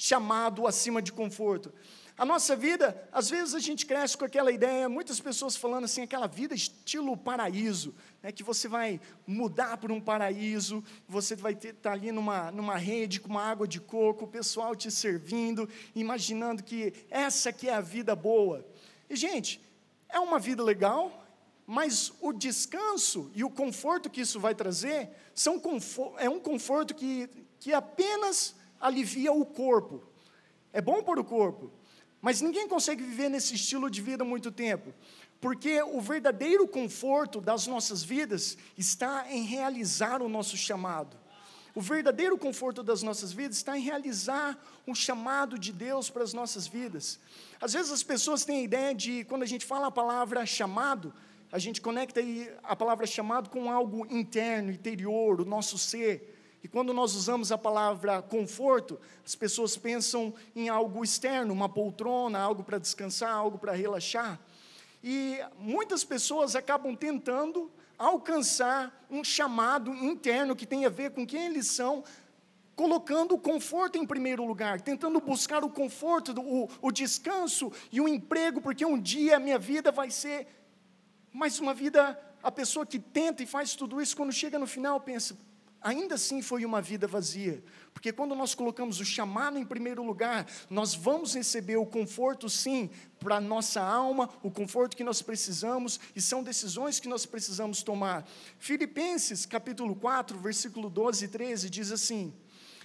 chamado 0.00 0.66
acima 0.66 1.02
de 1.02 1.12
conforto. 1.12 1.70
A 2.16 2.24
nossa 2.24 2.56
vida, 2.56 3.06
às 3.12 3.28
vezes 3.28 3.54
a 3.54 3.58
gente 3.58 3.84
cresce 3.84 4.16
com 4.16 4.24
aquela 4.24 4.50
ideia, 4.50 4.88
muitas 4.88 5.20
pessoas 5.20 5.56
falando 5.56 5.84
assim, 5.84 6.00
aquela 6.00 6.26
vida 6.26 6.54
estilo 6.54 7.14
paraíso, 7.18 7.94
né, 8.22 8.32
que 8.32 8.42
você 8.42 8.66
vai 8.66 8.98
mudar 9.26 9.76
para 9.76 9.92
um 9.92 10.00
paraíso, 10.00 10.82
você 11.06 11.36
vai 11.36 11.52
estar 11.52 11.74
tá 11.74 11.92
ali 11.92 12.10
numa, 12.12 12.50
numa 12.50 12.78
rede 12.78 13.20
com 13.20 13.28
uma 13.28 13.42
água 13.42 13.68
de 13.68 13.78
coco, 13.78 14.24
o 14.24 14.28
pessoal 14.28 14.74
te 14.74 14.90
servindo, 14.90 15.68
imaginando 15.94 16.62
que 16.62 16.94
essa 17.10 17.50
aqui 17.50 17.68
é 17.68 17.74
a 17.74 17.82
vida 17.82 18.16
boa. 18.16 18.66
E, 19.08 19.14
gente, 19.16 19.60
é 20.08 20.18
uma 20.18 20.38
vida 20.38 20.62
legal, 20.62 21.26
mas 21.66 22.10
o 22.22 22.32
descanso 22.32 23.30
e 23.34 23.44
o 23.44 23.50
conforto 23.50 24.08
que 24.08 24.22
isso 24.22 24.40
vai 24.40 24.54
trazer 24.54 25.10
são 25.34 25.60
é 26.16 26.28
um 26.28 26.40
conforto 26.40 26.94
que, 26.94 27.28
que 27.58 27.74
apenas 27.74 28.58
alivia 28.80 29.32
o 29.32 29.44
corpo. 29.44 30.02
É 30.72 30.80
bom 30.80 31.02
para 31.02 31.20
o 31.20 31.24
corpo, 31.24 31.70
mas 32.20 32.40
ninguém 32.40 32.66
consegue 32.66 33.02
viver 33.02 33.28
nesse 33.28 33.54
estilo 33.54 33.90
de 33.90 34.00
vida 34.00 34.24
muito 34.24 34.50
tempo, 34.50 34.94
porque 35.40 35.82
o 35.82 36.00
verdadeiro 36.00 36.66
conforto 36.66 37.40
das 37.40 37.66
nossas 37.66 38.02
vidas 38.02 38.56
está 38.76 39.26
em 39.30 39.42
realizar 39.42 40.22
o 40.22 40.28
nosso 40.28 40.56
chamado. 40.56 41.16
O 41.74 41.80
verdadeiro 41.80 42.36
conforto 42.36 42.82
das 42.82 43.02
nossas 43.02 43.32
vidas 43.32 43.56
está 43.56 43.78
em 43.78 43.82
realizar 43.82 44.58
um 44.86 44.94
chamado 44.94 45.58
de 45.58 45.72
Deus 45.72 46.10
para 46.10 46.24
as 46.24 46.32
nossas 46.32 46.66
vidas. 46.66 47.20
Às 47.60 47.74
vezes 47.74 47.92
as 47.92 48.02
pessoas 48.02 48.44
têm 48.44 48.58
a 48.58 48.62
ideia 48.62 48.94
de, 48.94 49.24
quando 49.24 49.44
a 49.44 49.46
gente 49.46 49.64
fala 49.64 49.86
a 49.86 49.90
palavra 49.90 50.44
chamado, 50.44 51.14
a 51.52 51.58
gente 51.58 51.80
conecta 51.80 52.20
a 52.62 52.74
palavra 52.74 53.06
chamado 53.06 53.50
com 53.50 53.70
algo 53.70 54.06
interno, 54.10 54.70
interior, 54.70 55.40
o 55.40 55.44
nosso 55.44 55.78
ser. 55.78 56.39
E 56.62 56.68
quando 56.68 56.92
nós 56.92 57.14
usamos 57.14 57.50
a 57.50 57.58
palavra 57.58 58.20
conforto, 58.20 59.00
as 59.24 59.34
pessoas 59.34 59.76
pensam 59.76 60.34
em 60.54 60.68
algo 60.68 61.02
externo, 61.02 61.54
uma 61.54 61.68
poltrona, 61.68 62.38
algo 62.38 62.62
para 62.62 62.78
descansar, 62.78 63.32
algo 63.32 63.58
para 63.58 63.72
relaxar. 63.72 64.38
E 65.02 65.38
muitas 65.58 66.04
pessoas 66.04 66.54
acabam 66.54 66.94
tentando 66.94 67.70
alcançar 67.98 69.06
um 69.10 69.24
chamado 69.24 69.94
interno 69.94 70.54
que 70.54 70.66
tem 70.66 70.84
a 70.84 70.90
ver 70.90 71.12
com 71.12 71.26
quem 71.26 71.46
eles 71.46 71.66
são, 71.66 72.04
colocando 72.76 73.34
o 73.34 73.38
conforto 73.38 73.98
em 73.98 74.06
primeiro 74.06 74.44
lugar, 74.44 74.80
tentando 74.80 75.20
buscar 75.20 75.64
o 75.64 75.70
conforto, 75.70 76.38
o, 76.40 76.68
o 76.80 76.90
descanso 76.90 77.72
e 77.90 78.00
o 78.00 78.08
emprego, 78.08 78.60
porque 78.60 78.84
um 78.84 78.98
dia 78.98 79.36
a 79.36 79.40
minha 79.40 79.58
vida 79.58 79.90
vai 79.90 80.10
ser 80.10 80.46
mais 81.32 81.58
uma 81.58 81.74
vida. 81.74 82.18
A 82.42 82.50
pessoa 82.50 82.86
que 82.86 82.98
tenta 82.98 83.42
e 83.42 83.46
faz 83.46 83.74
tudo 83.74 84.00
isso, 84.00 84.16
quando 84.16 84.32
chega 84.32 84.58
no 84.58 84.66
final, 84.66 84.98
pensa: 84.98 85.36
ainda 85.80 86.14
assim 86.14 86.42
foi 86.42 86.64
uma 86.64 86.82
vida 86.82 87.06
vazia. 87.06 87.62
Porque 87.92 88.12
quando 88.12 88.34
nós 88.34 88.54
colocamos 88.54 89.00
o 89.00 89.04
chamado 89.04 89.58
em 89.58 89.64
primeiro 89.64 90.02
lugar, 90.02 90.46
nós 90.68 90.94
vamos 90.94 91.34
receber 91.34 91.76
o 91.76 91.86
conforto, 91.86 92.48
sim, 92.48 92.90
para 93.18 93.36
a 93.36 93.40
nossa 93.40 93.80
alma, 93.80 94.28
o 94.42 94.50
conforto 94.50 94.96
que 94.96 95.04
nós 95.04 95.22
precisamos, 95.22 96.00
e 96.14 96.20
são 96.20 96.42
decisões 96.42 97.00
que 97.00 97.08
nós 97.08 97.26
precisamos 97.26 97.82
tomar. 97.82 98.26
Filipenses, 98.58 99.44
capítulo 99.46 99.94
4, 99.96 100.38
versículo 100.38 100.88
12 100.88 101.24
e 101.24 101.28
13, 101.28 101.70
diz 101.70 101.92
assim: 101.92 102.32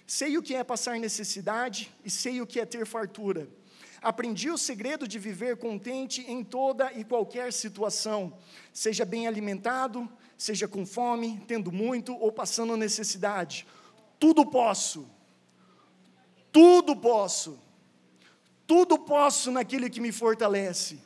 Sei 0.07 0.37
o 0.37 0.43
que 0.43 0.55
é 0.55 0.63
passar 0.63 0.99
necessidade 0.99 1.91
e 2.03 2.09
sei 2.09 2.41
o 2.41 2.47
que 2.47 2.59
é 2.59 2.65
ter 2.65 2.85
fartura. 2.85 3.47
Aprendi 4.01 4.51
o 4.51 4.57
segredo 4.57 5.07
de 5.07 5.17
viver 5.17 5.57
contente 5.57 6.21
em 6.29 6.43
toda 6.43 6.93
e 6.93 7.03
qualquer 7.03 7.51
situação, 7.51 8.37
seja 8.71 9.03
bem 9.03 9.25
alimentado, 9.25 10.07
seja 10.37 10.67
com 10.67 10.85
fome, 10.85 11.41
tendo 11.47 11.71
muito 11.71 12.15
ou 12.17 12.31
passando 12.31 12.75
necessidade. 12.75 13.65
Tudo 14.19 14.45
posso. 14.45 15.09
Tudo 16.51 16.95
posso. 16.95 17.59
Tudo 18.67 18.97
posso 18.97 19.51
naquele 19.51 19.89
que 19.89 20.01
me 20.01 20.11
fortalece. 20.11 20.99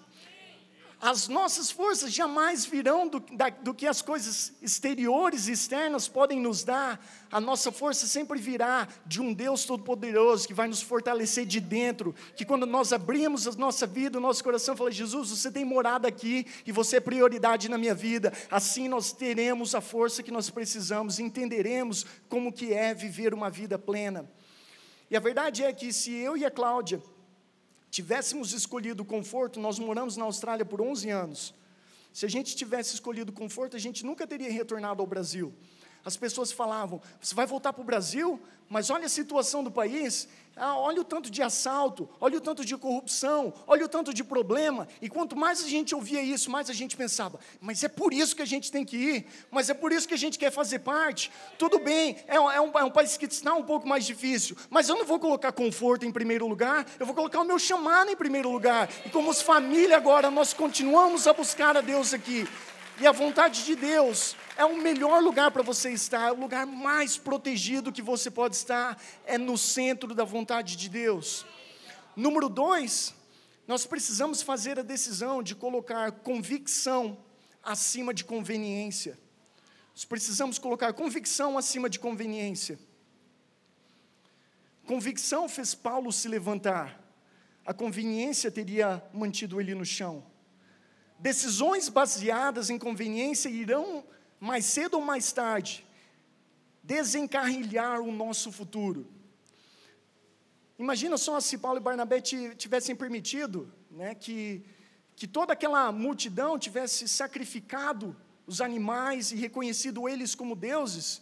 As 1.01 1.29
nossas 1.29 1.71
forças 1.71 2.13
jamais 2.13 2.65
virão 2.65 3.07
do, 3.07 3.21
da, 3.21 3.47
do 3.47 3.73
que 3.73 3.87
as 3.87 4.01
coisas 4.01 4.51
exteriores 4.61 5.47
e 5.47 5.53
externas 5.53 6.09
podem 6.09 6.41
nos 6.41 6.65
dar. 6.65 7.01
A 7.31 7.39
nossa 7.39 7.71
força 7.71 8.05
sempre 8.05 8.37
virá 8.37 8.85
de 9.05 9.21
um 9.21 9.33
Deus 9.33 9.63
Todo-Poderoso 9.63 10.45
que 10.45 10.53
vai 10.53 10.67
nos 10.67 10.81
fortalecer 10.81 11.45
de 11.45 11.61
dentro. 11.61 12.13
Que 12.35 12.43
quando 12.43 12.65
nós 12.65 12.91
abrimos 12.91 13.47
a 13.47 13.51
nossa 13.53 13.87
vida, 13.87 14.17
o 14.17 14.21
nosso 14.21 14.43
coração, 14.43 14.75
fala: 14.75 14.91
Jesus, 14.91 15.29
você 15.29 15.49
tem 15.49 15.63
morada 15.63 16.05
aqui 16.05 16.45
e 16.65 16.71
você 16.73 16.97
é 16.97 16.99
prioridade 16.99 17.69
na 17.69 17.77
minha 17.77 17.95
vida. 17.95 18.33
Assim 18.51 18.89
nós 18.89 19.13
teremos 19.13 19.73
a 19.73 19.79
força 19.79 20.21
que 20.21 20.31
nós 20.31 20.49
precisamos, 20.49 21.17
entenderemos 21.17 22.05
como 22.27 22.51
que 22.51 22.73
é 22.73 22.93
viver 22.93 23.33
uma 23.33 23.49
vida 23.49 23.79
plena. 23.79 24.29
E 25.09 25.15
a 25.15 25.19
verdade 25.21 25.63
é 25.63 25.71
que 25.71 25.93
se 25.93 26.11
eu 26.11 26.35
e 26.35 26.43
a 26.43 26.51
Cláudia 26.51 27.01
tivéssemos 27.89 28.53
escolhido 28.53 29.03
conforto, 29.03 29.59
nós 29.59 29.79
moramos 29.79 30.15
na 30.17 30.25
Austrália 30.25 30.65
por 30.65 30.81
11 30.81 31.09
anos. 31.09 31.53
Se 32.13 32.25
a 32.25 32.29
gente 32.29 32.55
tivesse 32.55 32.95
escolhido 32.95 33.31
conforto, 33.31 33.75
a 33.75 33.79
gente 33.79 34.05
nunca 34.05 34.25
teria 34.25 34.51
retornado 34.51 35.01
ao 35.01 35.07
Brasil. 35.07 35.53
As 36.03 36.17
pessoas 36.17 36.51
falavam: 36.51 37.01
você 37.19 37.35
vai 37.35 37.45
voltar 37.45 37.73
para 37.73 37.81
o 37.81 37.85
Brasil? 37.85 38.39
Mas 38.69 38.91
olha 38.91 39.07
a 39.07 39.09
situação 39.09 39.63
do 39.63 39.71
país, 39.71 40.27
ah, 40.55 40.77
olha 40.77 41.01
o 41.01 41.03
tanto 41.03 41.31
de 41.31 41.41
assalto, 41.41 42.07
olha 42.21 42.37
o 42.37 42.41
tanto 42.41 42.63
de 42.63 42.77
corrupção, 42.77 43.51
olha 43.65 43.85
o 43.85 43.89
tanto 43.89 44.13
de 44.13 44.23
problema. 44.23 44.87
E 45.01 45.09
quanto 45.09 45.35
mais 45.35 45.63
a 45.63 45.67
gente 45.67 45.95
ouvia 45.95 46.21
isso, 46.21 46.51
mais 46.51 46.69
a 46.69 46.73
gente 46.73 46.95
pensava: 46.95 47.39
mas 47.59 47.83
é 47.83 47.87
por 47.87 48.13
isso 48.13 48.35
que 48.35 48.43
a 48.43 48.45
gente 48.45 48.71
tem 48.71 48.85
que 48.85 48.95
ir, 48.95 49.25
mas 49.49 49.71
é 49.71 49.73
por 49.73 49.91
isso 49.91 50.07
que 50.07 50.13
a 50.13 50.17
gente 50.17 50.37
quer 50.37 50.51
fazer 50.51 50.79
parte. 50.79 51.31
Tudo 51.57 51.79
bem, 51.79 52.17
é 52.27 52.35
é 52.35 52.39
um, 52.61 52.77
é 52.77 52.83
um 52.83 52.91
país 52.91 53.17
que 53.17 53.25
está 53.25 53.55
um 53.55 53.63
pouco 53.63 53.87
mais 53.87 54.05
difícil, 54.05 54.55
mas 54.69 54.87
eu 54.87 54.95
não 54.95 55.05
vou 55.05 55.19
colocar 55.19 55.51
conforto 55.51 56.05
em 56.05 56.11
primeiro 56.11 56.45
lugar, 56.45 56.85
eu 56.99 57.07
vou 57.07 57.15
colocar 57.15 57.41
o 57.41 57.45
meu 57.45 57.57
chamado 57.57 58.11
em 58.11 58.15
primeiro 58.15 58.51
lugar. 58.51 58.87
E 59.03 59.09
como 59.09 59.33
família 59.33 59.97
agora, 59.97 60.29
nós 60.29 60.53
continuamos 60.53 61.25
a 61.25 61.33
buscar 61.33 61.75
a 61.75 61.81
Deus 61.81 62.13
aqui. 62.13 62.47
E 63.01 63.07
a 63.07 63.11
vontade 63.11 63.63
de 63.63 63.75
Deus 63.75 64.35
é 64.59 64.65
o 64.65 64.75
melhor 64.75 65.23
lugar 65.23 65.51
para 65.51 65.63
você 65.63 65.89
estar, 65.89 66.27
é 66.27 66.31
o 66.33 66.39
lugar 66.41 66.67
mais 66.67 67.17
protegido 67.17 67.93
que 67.93 68.01
você 68.01 68.29
pode 68.29 68.57
estar, 68.57 69.01
é 69.25 69.37
no 69.37 69.57
centro 69.57 70.13
da 70.13 70.25
vontade 70.25 70.75
de 70.75 70.89
Deus. 70.89 71.45
Número 72.13 72.49
dois, 72.49 73.15
nós 73.65 73.85
precisamos 73.85 74.41
fazer 74.41 74.77
a 74.77 74.81
decisão 74.81 75.41
de 75.41 75.55
colocar 75.55 76.11
convicção 76.11 77.17
acima 77.63 78.13
de 78.13 78.25
conveniência. 78.25 79.17
Nós 79.95 80.03
precisamos 80.03 80.59
colocar 80.59 80.91
convicção 80.91 81.57
acima 81.57 81.89
de 81.89 81.97
conveniência. 81.97 82.77
Convicção 84.85 85.47
fez 85.47 85.73
Paulo 85.73 86.11
se 86.11 86.27
levantar, 86.27 87.01
a 87.65 87.73
conveniência 87.73 88.51
teria 88.51 89.01
mantido 89.13 89.61
ele 89.61 89.73
no 89.73 89.85
chão. 89.85 90.21
Decisões 91.17 91.87
baseadas 91.87 92.69
em 92.69 92.77
conveniência 92.77 93.47
irão 93.47 94.03
mais 94.39 94.65
cedo 94.65 94.95
ou 94.95 95.01
mais 95.01 95.31
tarde, 95.31 95.85
desencarrilhar 96.81 98.01
o 98.01 98.11
nosso 98.11 98.51
futuro. 98.51 99.07
Imagina 100.77 101.17
só 101.17 101.39
se 101.39 101.57
Paulo 101.57 101.77
e 101.77 101.81
Barnabé 101.81 102.21
tivessem 102.21 102.95
permitido 102.95 103.71
né, 103.91 104.15
que, 104.15 104.63
que 105.15 105.27
toda 105.27 105.51
aquela 105.51 105.91
multidão 105.91 106.57
tivesse 106.57 107.07
sacrificado 107.07 108.15
os 108.47 108.61
animais 108.61 109.31
e 109.31 109.35
reconhecido 109.35 110.07
eles 110.07 110.33
como 110.33 110.55
deuses, 110.55 111.21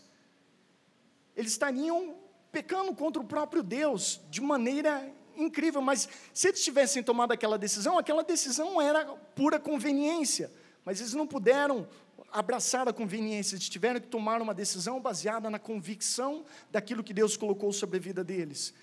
eles 1.36 1.52
estariam 1.52 2.16
pecando 2.52 2.94
contra 2.96 3.22
o 3.22 3.26
próprio 3.26 3.62
Deus 3.62 4.22
de 4.30 4.42
maneira 4.42 5.12
incrível, 5.36 5.82
mas 5.82 6.08
se 6.34 6.48
eles 6.48 6.64
tivessem 6.64 7.04
tomado 7.04 7.32
aquela 7.32 7.58
decisão, 7.58 7.98
aquela 7.98 8.24
decisão 8.24 8.82
era 8.82 9.06
pura 9.36 9.60
conveniência, 9.60 10.52
mas 10.86 11.00
eles 11.00 11.14
não 11.14 11.28
puderam 11.28 11.88
abraçar 12.32 12.88
a 12.88 12.94
conveniência, 12.94 13.56
eles 13.56 13.70
tiveram 13.70 14.00
que 14.00 14.08
tomar 14.08 14.42
uma 14.42 14.54
decisão 14.54 15.00
baseada 15.00 15.50
na 15.50 15.60
convicção 15.60 16.46
daquilo 16.72 17.04
que 17.04 17.14
Deus 17.14 17.38
colocou 17.38 17.72
sobre 17.74 17.98
a 17.98 18.00
vida 18.00 18.24
deles. 18.24 18.74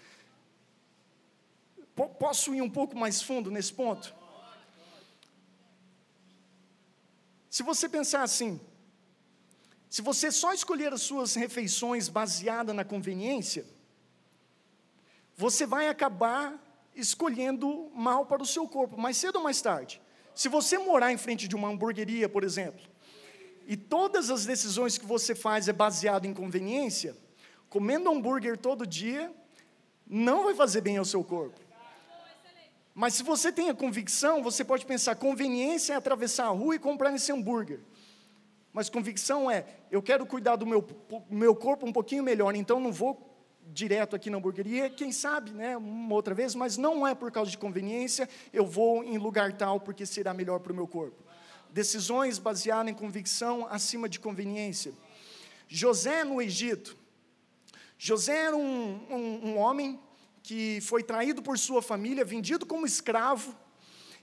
Posso 2.19 2.55
ir 2.55 2.63
um 2.63 2.71
pouco 2.71 2.97
mais 2.97 3.23
fundo 3.23 3.51
nesse 3.51 3.73
ponto? 3.73 4.15
Se 7.49 7.63
você 7.63 7.89
pensar 7.89 8.23
assim, 8.23 8.61
se 9.89 10.03
você 10.03 10.33
só 10.33 10.53
escolher 10.53 10.93
as 10.93 11.03
suas 11.03 11.37
refeições 11.37 12.09
baseada 12.09 12.75
na 12.75 12.85
conveniência, 12.85 13.65
você 15.37 15.65
vai 15.65 15.89
acabar 15.89 16.61
escolhendo 16.97 17.91
mal 17.95 18.27
para 18.27 18.43
o 18.43 18.47
seu 18.47 18.67
corpo, 18.67 19.01
mais 19.01 19.17
cedo 19.17 19.37
ou 19.37 19.43
mais 19.43 19.61
tarde. 19.61 20.01
Se 20.35 20.49
você 20.49 20.79
morar 20.79 21.13
em 21.13 21.17
frente 21.17 21.47
de 21.47 21.55
uma 21.55 21.69
hamburgueria, 21.69 22.29
por 22.29 22.43
exemplo, 22.43 22.85
e 23.67 23.77
todas 23.77 24.31
as 24.31 24.45
decisões 24.45 24.99
que 24.99 25.07
você 25.07 25.35
faz 25.35 25.69
é 25.69 25.73
baseado 25.73 26.27
em 26.27 26.35
conveniência, 26.35 27.17
comendo 27.69 28.11
hambúrguer 28.11 28.59
todo 28.59 28.87
dia 28.87 29.33
não 30.07 30.45
vai 30.45 30.55
fazer 30.55 30.81
bem 30.81 30.97
ao 30.97 31.05
seu 31.05 31.25
corpo. 31.25 31.59
Mas 32.95 33.15
se 33.15 33.23
você 33.23 33.51
tem 33.51 33.71
a 33.71 33.75
convicção, 33.75 34.43
você 34.43 34.65
pode 34.65 34.87
pensar: 34.87 35.17
conveniência 35.17 35.95
é 35.95 35.97
atravessar 35.97 36.45
a 36.45 36.51
rua 36.51 36.77
e 36.77 36.79
comprar 36.79 37.13
esse 37.15 37.33
hambúrguer. 37.33 37.81
Mas 38.73 38.89
convicção 38.89 39.51
é: 39.51 39.67
eu 39.91 40.03
quero 40.03 40.25
cuidar 40.25 40.57
do 40.57 40.67
meu, 40.67 40.87
meu 41.29 41.57
corpo 41.57 41.87
um 41.87 41.93
pouquinho 41.93 42.23
melhor, 42.23 42.55
então 42.55 42.79
não 42.79 42.93
vou 42.93 43.35
direto 43.67 44.15
aqui 44.15 44.29
na 44.29 44.37
hamburgueria, 44.37 44.91
quem 44.91 45.11
sabe, 45.11 45.51
né, 45.51 45.75
uma 45.77 46.15
outra 46.15 46.35
vez, 46.35 46.55
mas 46.55 46.77
não 46.77 47.07
é 47.07 47.15
por 47.15 47.33
causa 47.33 47.51
de 47.51 47.57
conveniência, 47.57 48.29
eu 48.53 48.67
vou 48.67 49.03
em 49.03 49.17
lugar 49.17 49.55
tal 49.55 49.81
porque 49.81 50.05
será 50.05 50.35
melhor 50.35 50.61
para 50.61 50.71
o 50.71 50.77
meu 50.77 50.87
corpo. 50.87 51.24
Decisões 51.75 52.39
baseadas 52.39 52.93
em 52.93 52.95
convicção 52.95 53.67
acima 53.69 54.09
de 54.09 54.21
conveniência. 54.21 54.93
José 55.67 56.23
no 56.23 56.41
Egito. 56.41 56.97
José 57.99 58.45
era 58.45 58.57
um, 58.57 59.01
um, 59.11 59.49
um 59.49 59.59
homem 59.59 59.99
que 60.41 60.81
foi 60.83 61.03
traído 61.03 61.43
por 61.43 61.59
sua 61.59 61.83
família, 61.83 62.25
vendido 62.25 62.65
como 62.65 62.87
escravo, 62.87 63.57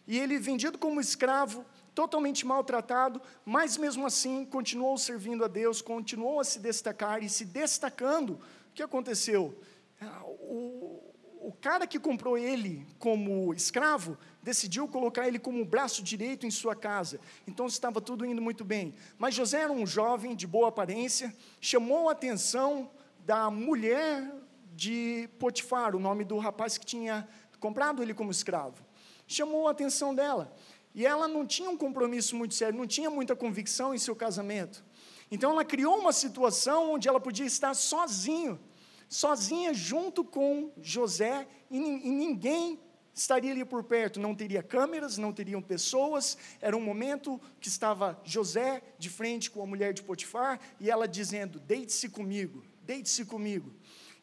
e 0.08 0.18
ele, 0.18 0.40
vendido 0.40 0.78
como 0.78 1.02
escravo, 1.02 1.66
totalmente 1.94 2.46
maltratado, 2.46 3.22
mas 3.44 3.76
mesmo 3.76 4.08
assim 4.08 4.46
continuou 4.46 4.98
servindo 4.98 5.44
a 5.44 5.50
Deus, 5.50 5.82
continuou 5.82 6.40
a 6.40 6.46
se 6.46 6.58
destacar 6.58 7.22
e 7.22 7.28
se 7.28 7.44
destacando. 7.44 8.36
O 8.70 8.74
que 8.74 8.82
aconteceu? 8.82 9.62
Ah, 10.00 10.24
o, 10.24 11.04
o 11.42 11.52
cara 11.60 11.86
que 11.86 12.00
comprou 12.00 12.38
ele 12.38 12.88
como 12.98 13.54
escravo 13.54 14.18
decidiu 14.42 14.88
colocar 14.88 15.28
ele 15.28 15.38
como 15.38 15.64
braço 15.64 16.04
direito 16.04 16.46
em 16.46 16.52
sua 16.52 16.76
casa. 16.76 17.20
Então 17.48 17.68
estava 17.68 18.02
tudo 18.02 18.26
indo 18.26 18.42
muito 18.42 18.64
bem. 18.64 18.94
Mas 19.18 19.36
José 19.36 19.62
era 19.62 19.72
um 19.72 19.86
jovem 19.86 20.36
de 20.36 20.48
boa 20.48 20.70
aparência, 20.70 21.36
chamou 21.60 22.10
a 22.10 22.14
atenção 22.14 22.90
da 23.26 23.52
mulher 23.52 24.32
de 24.74 25.30
Potifar, 25.38 25.96
o 25.96 26.00
nome 26.00 26.24
do 26.24 26.38
rapaz 26.38 26.78
que 26.78 26.86
tinha 26.86 27.28
comprado 27.60 28.02
ele 28.02 28.14
como 28.14 28.32
escravo. 28.32 28.84
Chamou 29.28 29.68
a 29.68 29.72
atenção 29.72 30.16
dela. 30.16 30.54
E 30.94 31.06
ela 31.06 31.28
não 31.28 31.46
tinha 31.46 31.70
um 31.70 31.78
compromisso 31.78 32.36
muito 32.36 32.54
sério, 32.54 32.78
não 32.78 32.88
tinha 32.88 33.10
muita 33.10 33.36
convicção 33.36 33.94
em 33.94 33.98
seu 33.98 34.16
casamento. 34.16 34.84
Então 35.30 35.52
ela 35.52 35.64
criou 35.64 35.98
uma 35.98 36.12
situação 36.12 36.94
onde 36.94 37.08
ela 37.08 37.20
podia 37.20 37.46
estar 37.46 37.74
sozinho, 37.74 38.60
sozinha 39.08 39.74
junto 39.74 40.24
com 40.24 40.72
José, 40.82 41.48
e, 41.70 41.78
e 41.78 42.12
ninguém 42.12 42.78
estaria 43.14 43.52
ali 43.52 43.66
por 43.66 43.84
perto, 43.84 44.20
não 44.20 44.34
teria 44.36 44.64
câmeras, 44.64 45.18
não 45.18 45.34
teriam 45.34 45.62
pessoas. 45.62 46.38
Era 46.62 46.76
um 46.76 46.82
momento 46.82 47.40
que 47.60 47.68
estava 47.68 48.20
José 48.24 48.82
de 48.98 49.10
frente 49.10 49.52
com 49.52 49.62
a 49.62 49.66
mulher 49.66 49.94
de 49.94 50.02
Potifar 50.04 50.60
e 50.80 50.90
ela 50.90 51.08
dizendo: 51.08 51.60
Deite-se 51.60 52.10
comigo, 52.10 52.64
deite-se 52.84 53.26
comigo. 53.26 53.74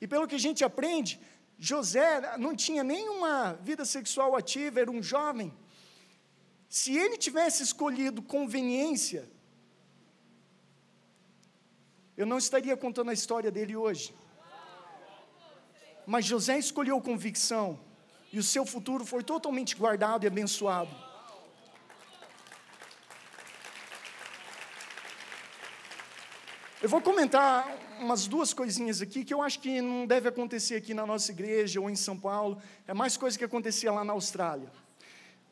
E 0.01 0.07
pelo 0.07 0.27
que 0.27 0.35
a 0.35 0.39
gente 0.39 0.65
aprende, 0.65 1.21
José 1.59 2.37
não 2.39 2.55
tinha 2.55 2.85
nenhuma 2.85 3.55
vida 3.55 3.85
sexual 3.85 4.37
ativa, 4.37 4.81
era 4.81 4.91
um 4.91 5.03
jovem. 5.03 5.53
Se 6.69 6.97
ele 6.97 7.17
tivesse 7.17 7.63
escolhido 7.63 8.23
conveniência, 8.23 9.29
eu 12.17 12.27
não 12.27 12.39
estaria 12.39 12.77
contando 12.77 13.11
a 13.11 13.15
história 13.15 13.51
dele 13.51 13.75
hoje. 13.75 14.15
Mas 16.07 16.25
José 16.25 16.59
escolheu 16.59 17.01
convicção, 17.01 17.79
e 18.33 18.39
o 18.39 18.43
seu 18.43 18.65
futuro 18.67 19.05
foi 19.05 19.23
totalmente 19.23 19.75
guardado 19.75 20.25
e 20.25 20.27
abençoado. 20.27 20.91
Eu 26.81 26.89
vou 26.89 27.01
comentar 27.01 27.67
umas 27.99 28.29
duas 28.29 28.53
coisinhas 28.53 29.03
aqui 29.03 29.25
que 29.25 29.35
eu 29.35 29.43
acho 29.43 29.59
que 29.59 29.81
não 29.81 30.07
deve 30.07 30.29
acontecer 30.29 30.77
aqui 30.77 30.95
na 30.95 31.05
nossa 31.05 31.33
igreja 31.33 31.81
ou 31.81 31.91
em 31.91 31.97
São 31.97 32.17
Paulo. 32.17 32.63
É 32.87 32.95
mais 32.95 33.17
coisa 33.17 33.37
que 33.37 33.45
acontecia 33.45 33.91
lá 33.91 34.05
na 34.05 34.13
Austrália. 34.13 34.71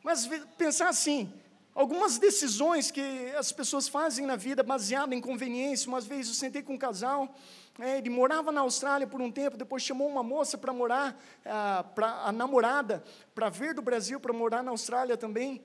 Mas 0.01 0.29
pensar 0.57 0.87
assim, 0.87 1.33
algumas 1.75 2.17
decisões 2.17 2.89
que 2.89 3.01
as 3.37 3.51
pessoas 3.51 3.89
fazem 3.89 4.25
na 4.25 4.37
vida 4.37 4.63
baseada 4.63 5.13
em 5.13 5.19
conveniência. 5.19 5.89
Uma 5.89 5.99
vez 5.99 6.27
eu 6.27 6.33
sentei 6.33 6.61
com 6.61 6.75
um 6.75 6.77
casal, 6.77 7.35
é, 7.79 7.99
ele 7.99 8.09
morava 8.09 8.51
na 8.51 8.61
Austrália 8.61 9.05
por 9.05 9.21
um 9.21 9.31
tempo, 9.31 9.55
depois 9.55 9.83
chamou 9.83 10.07
uma 10.07 10.23
moça 10.23 10.57
para 10.57 10.73
morar, 10.73 11.19
a, 11.45 11.83
pra, 11.83 12.23
a 12.25 12.31
namorada, 12.31 13.03
para 13.35 13.49
vir 13.49 13.73
do 13.73 13.81
Brasil 13.81 14.19
para 14.19 14.33
morar 14.33 14.63
na 14.63 14.71
Austrália 14.71 15.15
também. 15.15 15.61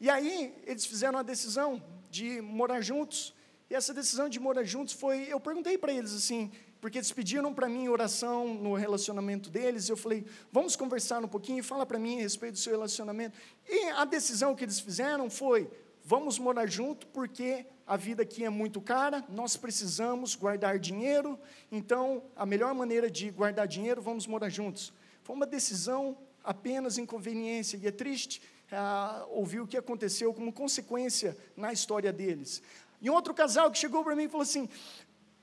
E 0.00 0.08
aí 0.08 0.54
eles 0.64 0.86
fizeram 0.86 1.18
a 1.18 1.22
decisão 1.22 1.82
de 2.10 2.40
morar 2.40 2.80
juntos. 2.80 3.34
E 3.68 3.74
essa 3.74 3.92
decisão 3.92 4.28
de 4.28 4.38
morar 4.38 4.62
juntos 4.62 4.94
foi, 4.94 5.26
eu 5.28 5.40
perguntei 5.40 5.76
para 5.76 5.92
eles 5.92 6.14
assim, 6.14 6.52
porque 6.80 6.98
eles 6.98 7.10
pediram 7.10 7.52
para 7.52 7.68
mim 7.68 7.88
oração 7.88 8.54
no 8.54 8.74
relacionamento 8.74 9.50
deles, 9.50 9.88
eu 9.88 9.96
falei, 9.96 10.24
vamos 10.52 10.76
conversar 10.76 11.24
um 11.24 11.28
pouquinho, 11.28 11.64
fala 11.64 11.84
para 11.84 11.98
mim 11.98 12.18
a 12.18 12.22
respeito 12.22 12.54
do 12.54 12.58
seu 12.60 12.72
relacionamento. 12.72 13.36
E 13.68 13.88
a 13.90 14.04
decisão 14.04 14.54
que 14.54 14.64
eles 14.64 14.78
fizeram 14.78 15.28
foi, 15.28 15.68
vamos 16.04 16.38
morar 16.38 16.66
junto, 16.66 17.08
porque 17.08 17.66
a 17.86 17.96
vida 17.96 18.22
aqui 18.22 18.44
é 18.44 18.50
muito 18.50 18.80
cara, 18.80 19.24
nós 19.28 19.56
precisamos 19.56 20.34
guardar 20.34 20.78
dinheiro, 20.78 21.38
então 21.70 22.24
a 22.34 22.44
melhor 22.44 22.74
maneira 22.74 23.08
de 23.08 23.30
guardar 23.30 23.68
dinheiro, 23.68 24.02
vamos 24.02 24.26
morar 24.26 24.48
juntos. 24.48 24.92
Foi 25.22 25.36
uma 25.36 25.46
decisão 25.46 26.18
apenas 26.42 26.98
inconveniência, 26.98 27.76
e 27.76 27.86
é 27.86 27.92
triste 27.92 28.42
ah, 28.72 29.24
ouvir 29.30 29.60
o 29.60 29.66
que 29.66 29.76
aconteceu 29.76 30.34
como 30.34 30.52
consequência 30.52 31.36
na 31.56 31.72
história 31.72 32.12
deles. 32.12 32.60
E 33.00 33.08
outro 33.08 33.32
casal 33.32 33.70
que 33.70 33.78
chegou 33.78 34.02
para 34.02 34.16
mim 34.16 34.24
e 34.24 34.28
falou 34.28 34.42
assim: 34.42 34.68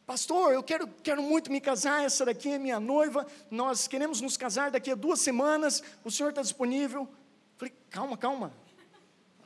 Pastor, 0.05 0.53
eu 0.53 0.61
quero, 0.61 0.85
quero 1.01 1.23
muito 1.23 1.49
me 1.49 1.61
casar, 1.61 2.03
essa 2.03 2.25
daqui 2.25 2.49
é 2.49 2.57
minha 2.57 2.79
noiva, 2.79 3.25
nós 3.49 3.87
queremos 3.87 4.19
nos 4.19 4.35
casar 4.35 4.69
daqui 4.69 4.91
a 4.91 4.95
duas 4.95 5.21
semanas, 5.21 5.81
o 6.03 6.11
senhor 6.11 6.29
está 6.29 6.41
disponível? 6.41 7.07
Falei, 7.55 7.73
calma, 7.89 8.17
calma. 8.17 8.53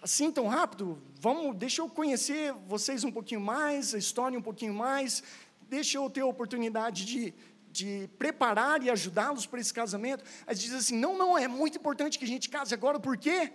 Assim 0.02 0.32
tão 0.32 0.48
rápido? 0.48 1.02
Vamos, 1.20 1.56
deixa 1.58 1.82
eu 1.82 1.90
conhecer 1.90 2.54
vocês 2.68 3.04
um 3.04 3.12
pouquinho 3.12 3.42
mais, 3.42 3.94
a 3.94 3.98
história 3.98 4.38
um 4.38 4.42
pouquinho 4.42 4.74
mais, 4.74 5.24
deixa 5.70 5.98
eu 5.98 6.10
ter 6.10 6.22
a 6.22 6.26
oportunidade 6.26 7.06
de, 7.06 7.34
de 7.72 8.10
preparar 8.18 8.84
e 8.84 8.90
ajudá-los 8.90 9.46
para 9.46 9.60
esse 9.60 9.74
casamento. 9.74 10.24
Aí 10.46 10.56
diz 10.56 10.74
assim: 10.74 10.98
não, 10.98 11.18
não, 11.18 11.38
é 11.38 11.48
muito 11.48 11.78
importante 11.78 12.20
que 12.20 12.26
a 12.26 12.28
gente 12.28 12.50
case 12.50 12.74
agora, 12.74 13.00
por 13.00 13.18
quê? 13.18 13.54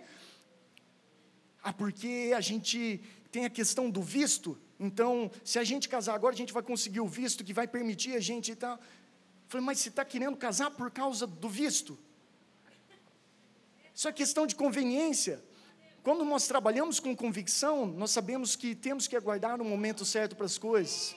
Ah, 1.63 1.71
porque 1.71 2.33
a 2.35 2.41
gente 2.41 3.01
tem 3.31 3.45
a 3.45 3.49
questão 3.49 3.89
do 3.89 4.01
visto, 4.01 4.57
então, 4.79 5.31
se 5.45 5.57
a 5.57 5.63
gente 5.63 5.87
casar 5.87 6.13
agora, 6.13 6.33
a 6.33 6.37
gente 6.37 6.51
vai 6.51 6.61
conseguir 6.61 6.99
o 6.99 7.07
visto 7.07 7.41
que 7.41 7.53
vai 7.53 7.65
permitir 7.65 8.15
a 8.15 8.19
gente 8.19 8.51
e 8.51 8.55
tal. 8.55 8.77
Falei, 9.47 9.65
mas 9.65 9.79
você 9.79 9.87
está 9.87 10.03
querendo 10.03 10.35
casar 10.35 10.71
por 10.71 10.91
causa 10.91 11.25
do 11.25 11.47
visto? 11.47 11.97
Isso 13.95 14.07
é 14.07 14.11
questão 14.11 14.45
de 14.45 14.55
conveniência. 14.55 15.41
Quando 16.03 16.25
nós 16.25 16.47
trabalhamos 16.47 16.99
com 16.99 17.15
convicção, 17.15 17.85
nós 17.85 18.11
sabemos 18.11 18.57
que 18.57 18.75
temos 18.75 19.07
que 19.07 19.15
aguardar 19.15 19.61
o 19.61 19.63
momento 19.63 20.03
certo 20.03 20.35
para 20.35 20.45
as 20.45 20.57
coisas. 20.57 21.15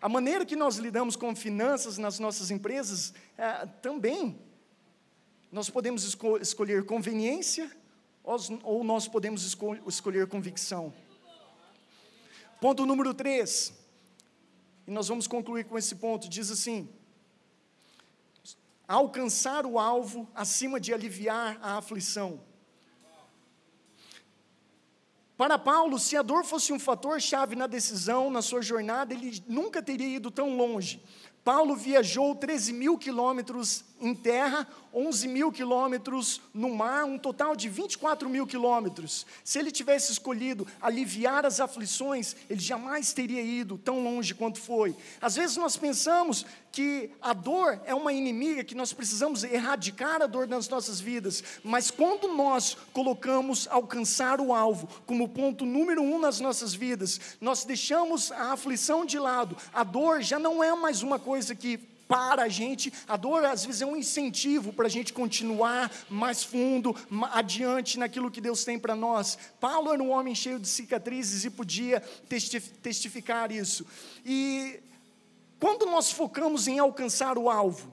A 0.00 0.08
maneira 0.08 0.46
que 0.46 0.56
nós 0.56 0.76
lidamos 0.76 1.14
com 1.14 1.36
finanças 1.36 1.98
nas 1.98 2.18
nossas 2.18 2.50
empresas 2.50 3.12
é, 3.36 3.66
também. 3.82 4.40
Nós 5.52 5.68
podemos 5.68 6.04
esco 6.04 6.38
escolher 6.38 6.86
conveniência 6.86 7.70
ou, 8.24 8.36
ou 8.62 8.82
nós 8.82 9.06
podemos 9.06 9.42
esco 9.42 9.76
escolher 9.86 10.26
convicção. 10.26 10.94
Ponto 12.62 12.86
número 12.86 13.12
3. 13.12 13.74
E 14.86 14.90
nós 14.90 15.08
vamos 15.08 15.26
concluir 15.26 15.64
com 15.64 15.76
esse 15.76 15.96
ponto. 15.96 16.30
Diz 16.30 16.50
assim: 16.50 16.88
alcançar 18.86 19.66
o 19.66 19.78
alvo 19.78 20.26
acima 20.34 20.80
de 20.80 20.94
aliviar 20.94 21.58
a 21.60 21.76
aflição. 21.76 22.47
Para 25.38 25.56
Paulo, 25.56 26.00
se 26.00 26.16
a 26.16 26.22
dor 26.22 26.44
fosse 26.44 26.72
um 26.72 26.80
fator 26.80 27.20
chave 27.20 27.54
na 27.54 27.68
decisão, 27.68 28.28
na 28.28 28.42
sua 28.42 28.60
jornada, 28.60 29.14
ele 29.14 29.40
nunca 29.46 29.80
teria 29.80 30.16
ido 30.16 30.32
tão 30.32 30.56
longe. 30.56 31.00
Paulo 31.44 31.76
viajou 31.76 32.34
13 32.34 32.72
mil 32.72 32.98
quilômetros 32.98 33.84
em 34.00 34.16
terra, 34.16 34.66
11 34.92 35.28
mil 35.28 35.52
quilômetros 35.52 36.42
no 36.52 36.74
mar, 36.74 37.04
um 37.04 37.16
total 37.16 37.54
de 37.54 37.68
24 37.68 38.28
mil 38.28 38.48
quilômetros. 38.48 39.24
Se 39.44 39.60
ele 39.60 39.70
tivesse 39.70 40.10
escolhido 40.10 40.66
aliviar 40.82 41.46
as 41.46 41.60
aflições, 41.60 42.34
ele 42.50 42.60
jamais 42.60 43.12
teria 43.12 43.40
ido 43.40 43.78
tão 43.78 44.02
longe 44.02 44.34
quanto 44.34 44.60
foi. 44.60 44.94
Às 45.22 45.36
vezes 45.36 45.56
nós 45.56 45.76
pensamos 45.76 46.44
que 46.70 47.10
a 47.20 47.32
dor 47.32 47.80
é 47.84 47.94
uma 47.94 48.12
inimiga, 48.12 48.62
que 48.62 48.74
nós 48.74 48.92
precisamos 48.92 49.44
erradicar 49.44 50.22
a 50.22 50.26
dor 50.26 50.46
nas 50.46 50.68
nossas 50.68 51.00
vidas, 51.00 51.42
mas 51.64 51.90
quando 51.90 52.28
nós 52.28 52.76
colocamos 52.92 53.66
alcançar 53.70 54.40
o 54.40 54.54
alvo 54.54 54.88
como 55.06 55.28
ponto 55.28 55.64
número 55.64 56.02
um 56.02 56.18
nas 56.18 56.40
nossas 56.40 56.74
vidas, 56.74 57.20
nós 57.40 57.64
deixamos 57.64 58.30
a 58.30 58.52
aflição 58.52 59.04
de 59.04 59.18
lado, 59.18 59.56
a 59.72 59.82
dor 59.82 60.22
já 60.22 60.38
não 60.38 60.62
é 60.62 60.74
mais 60.74 61.02
uma 61.02 61.18
coisa 61.18 61.54
que 61.54 61.78
para 62.08 62.44
a 62.44 62.48
gente, 62.48 62.90
a 63.06 63.16
dor 63.16 63.44
às 63.44 63.64
vezes 63.66 63.82
é 63.82 63.86
um 63.86 63.94
incentivo 63.94 64.72
para 64.72 64.86
a 64.86 64.90
gente 64.90 65.12
continuar 65.12 65.92
mais 66.08 66.42
fundo, 66.42 66.96
adiante 67.32 67.98
naquilo 67.98 68.30
que 68.30 68.40
Deus 68.40 68.64
tem 68.64 68.78
para 68.78 68.96
nós. 68.96 69.38
Paulo 69.60 69.92
era 69.92 70.02
um 70.02 70.10
homem 70.10 70.34
cheio 70.34 70.58
de 70.58 70.66
cicatrizes 70.66 71.44
e 71.44 71.50
podia 71.50 72.02
testificar 72.82 73.52
isso. 73.52 73.86
E 74.24 74.80
quando 75.60 75.86
nós 75.86 76.10
focamos 76.10 76.68
em 76.68 76.78
alcançar 76.78 77.36
o 77.36 77.50
alvo, 77.50 77.92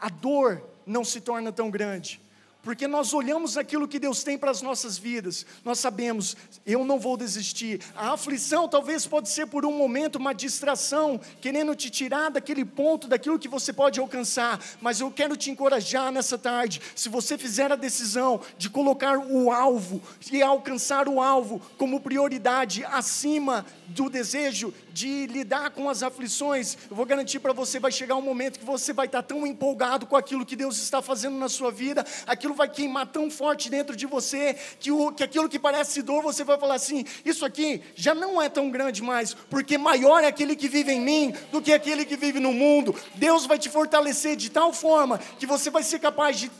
a 0.00 0.08
dor 0.08 0.62
não 0.84 1.04
se 1.04 1.20
torna 1.20 1.52
tão 1.52 1.70
grande. 1.70 2.20
Porque 2.66 2.88
nós 2.88 3.14
olhamos 3.14 3.56
aquilo 3.56 3.86
que 3.86 3.96
Deus 3.96 4.24
tem 4.24 4.36
para 4.36 4.50
as 4.50 4.60
nossas 4.60 4.98
vidas, 4.98 5.46
nós 5.64 5.78
sabemos, 5.78 6.36
eu 6.66 6.84
não 6.84 6.98
vou 6.98 7.16
desistir. 7.16 7.80
A 7.94 8.14
aflição 8.14 8.68
talvez 8.68 9.06
pode 9.06 9.28
ser 9.28 9.46
por 9.46 9.64
um 9.64 9.70
momento 9.70 10.16
uma 10.16 10.34
distração, 10.34 11.20
querendo 11.40 11.76
te 11.76 11.88
tirar 11.88 12.28
daquele 12.28 12.64
ponto, 12.64 13.06
daquilo 13.06 13.38
que 13.38 13.46
você 13.46 13.72
pode 13.72 14.00
alcançar, 14.00 14.60
mas 14.80 14.98
eu 14.98 15.12
quero 15.12 15.36
te 15.36 15.48
encorajar 15.48 16.10
nessa 16.10 16.36
tarde, 16.36 16.82
se 16.96 17.08
você 17.08 17.38
fizer 17.38 17.70
a 17.70 17.76
decisão 17.76 18.40
de 18.58 18.68
colocar 18.68 19.16
o 19.16 19.52
alvo 19.52 20.02
e 20.32 20.42
alcançar 20.42 21.08
o 21.08 21.22
alvo 21.22 21.62
como 21.78 22.00
prioridade 22.00 22.84
acima 22.84 23.64
do 23.86 24.10
desejo 24.10 24.74
de 24.92 25.28
lidar 25.28 25.70
com 25.70 25.88
as 25.88 26.02
aflições, 26.02 26.76
eu 26.90 26.96
vou 26.96 27.06
garantir 27.06 27.38
para 27.38 27.52
você, 27.52 27.78
vai 27.78 27.92
chegar 27.92 28.16
um 28.16 28.22
momento 28.22 28.58
que 28.58 28.64
você 28.64 28.92
vai 28.92 29.06
estar 29.06 29.22
tão 29.22 29.46
empolgado 29.46 30.04
com 30.04 30.16
aquilo 30.16 30.44
que 30.44 30.56
Deus 30.56 30.78
está 30.78 31.00
fazendo 31.00 31.36
na 31.36 31.48
sua 31.48 31.70
vida, 31.70 32.04
aquilo 32.26 32.55
vai 32.56 32.68
queimar 32.68 33.06
tão 33.06 33.30
forte 33.30 33.70
dentro 33.70 33.94
de 33.94 34.06
você, 34.06 34.54
que, 34.80 34.90
o, 34.90 35.12
que 35.12 35.22
aquilo 35.22 35.48
que 35.48 35.58
parece 35.58 36.02
dor, 36.02 36.22
você 36.22 36.42
vai 36.42 36.58
falar 36.58 36.74
assim: 36.74 37.04
isso 37.24 37.44
aqui 37.44 37.80
já 37.94 38.14
não 38.14 38.42
é 38.42 38.48
tão 38.48 38.70
grande 38.70 39.02
mais, 39.02 39.34
porque 39.34 39.78
maior 39.78 40.24
é 40.24 40.26
aquele 40.26 40.56
que 40.56 40.68
vive 40.68 40.90
em 40.90 41.00
mim 41.00 41.34
do 41.52 41.62
que 41.62 41.72
aquele 41.72 42.04
que 42.04 42.16
vive 42.16 42.40
no 42.40 42.52
mundo. 42.52 42.94
Deus 43.14 43.46
vai 43.46 43.58
te 43.58 43.68
fortalecer 43.68 44.34
de 44.34 44.50
tal 44.50 44.72
forma 44.72 45.18
que 45.38 45.46
você 45.46 45.70
vai 45.70 45.84
ser 45.84 46.00
capaz 46.00 46.38
de 46.38 46.50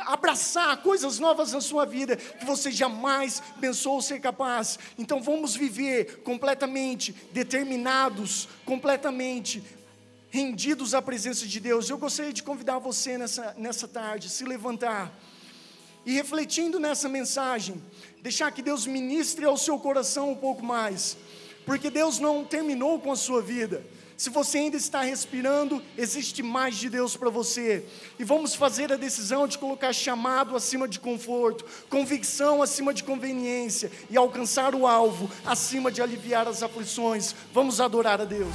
abraçar 0.00 0.76
coisas 0.82 1.18
novas 1.18 1.52
na 1.52 1.60
sua 1.60 1.84
vida 1.84 2.16
que 2.16 2.44
você 2.44 2.70
jamais 2.70 3.42
pensou 3.60 4.02
ser 4.02 4.20
capaz. 4.20 4.78
Então 4.98 5.22
vamos 5.22 5.54
viver 5.54 6.22
completamente 6.22 7.14
determinados, 7.32 8.48
completamente 8.64 9.62
rendidos 10.30 10.94
à 10.94 11.00
presença 11.00 11.46
de 11.46 11.60
Deus. 11.60 11.88
Eu 11.88 11.96
gostaria 11.96 12.32
de 12.32 12.42
convidar 12.42 12.78
você 12.78 13.16
nessa, 13.16 13.54
nessa 13.56 13.86
tarde, 13.86 14.28
se 14.28 14.44
levantar 14.44 15.12
e 16.04 16.12
refletindo 16.12 16.78
nessa 16.78 17.08
mensagem, 17.08 17.82
deixar 18.22 18.50
que 18.52 18.62
Deus 18.62 18.86
ministre 18.86 19.44
ao 19.44 19.56
seu 19.56 19.78
coração 19.78 20.30
um 20.30 20.36
pouco 20.36 20.64
mais, 20.64 21.16
porque 21.64 21.90
Deus 21.90 22.18
não 22.18 22.44
terminou 22.44 22.98
com 22.98 23.12
a 23.12 23.16
sua 23.16 23.40
vida. 23.40 23.84
Se 24.16 24.30
você 24.30 24.58
ainda 24.58 24.76
está 24.76 25.02
respirando, 25.02 25.82
existe 25.98 26.42
mais 26.42 26.76
de 26.76 26.88
Deus 26.88 27.16
para 27.16 27.30
você. 27.30 27.84
E 28.18 28.22
vamos 28.22 28.54
fazer 28.54 28.92
a 28.92 28.96
decisão 28.96 29.48
de 29.48 29.58
colocar 29.58 29.92
chamado 29.92 30.54
acima 30.54 30.86
de 30.86 31.00
conforto, 31.00 31.64
convicção 31.90 32.62
acima 32.62 32.94
de 32.94 33.02
conveniência 33.02 33.90
e 34.08 34.16
alcançar 34.16 34.74
o 34.74 34.86
alvo 34.86 35.28
acima 35.44 35.90
de 35.90 36.00
aliviar 36.00 36.46
as 36.46 36.62
aflições. 36.62 37.34
Vamos 37.52 37.80
adorar 37.80 38.20
a 38.20 38.24
Deus. 38.24 38.54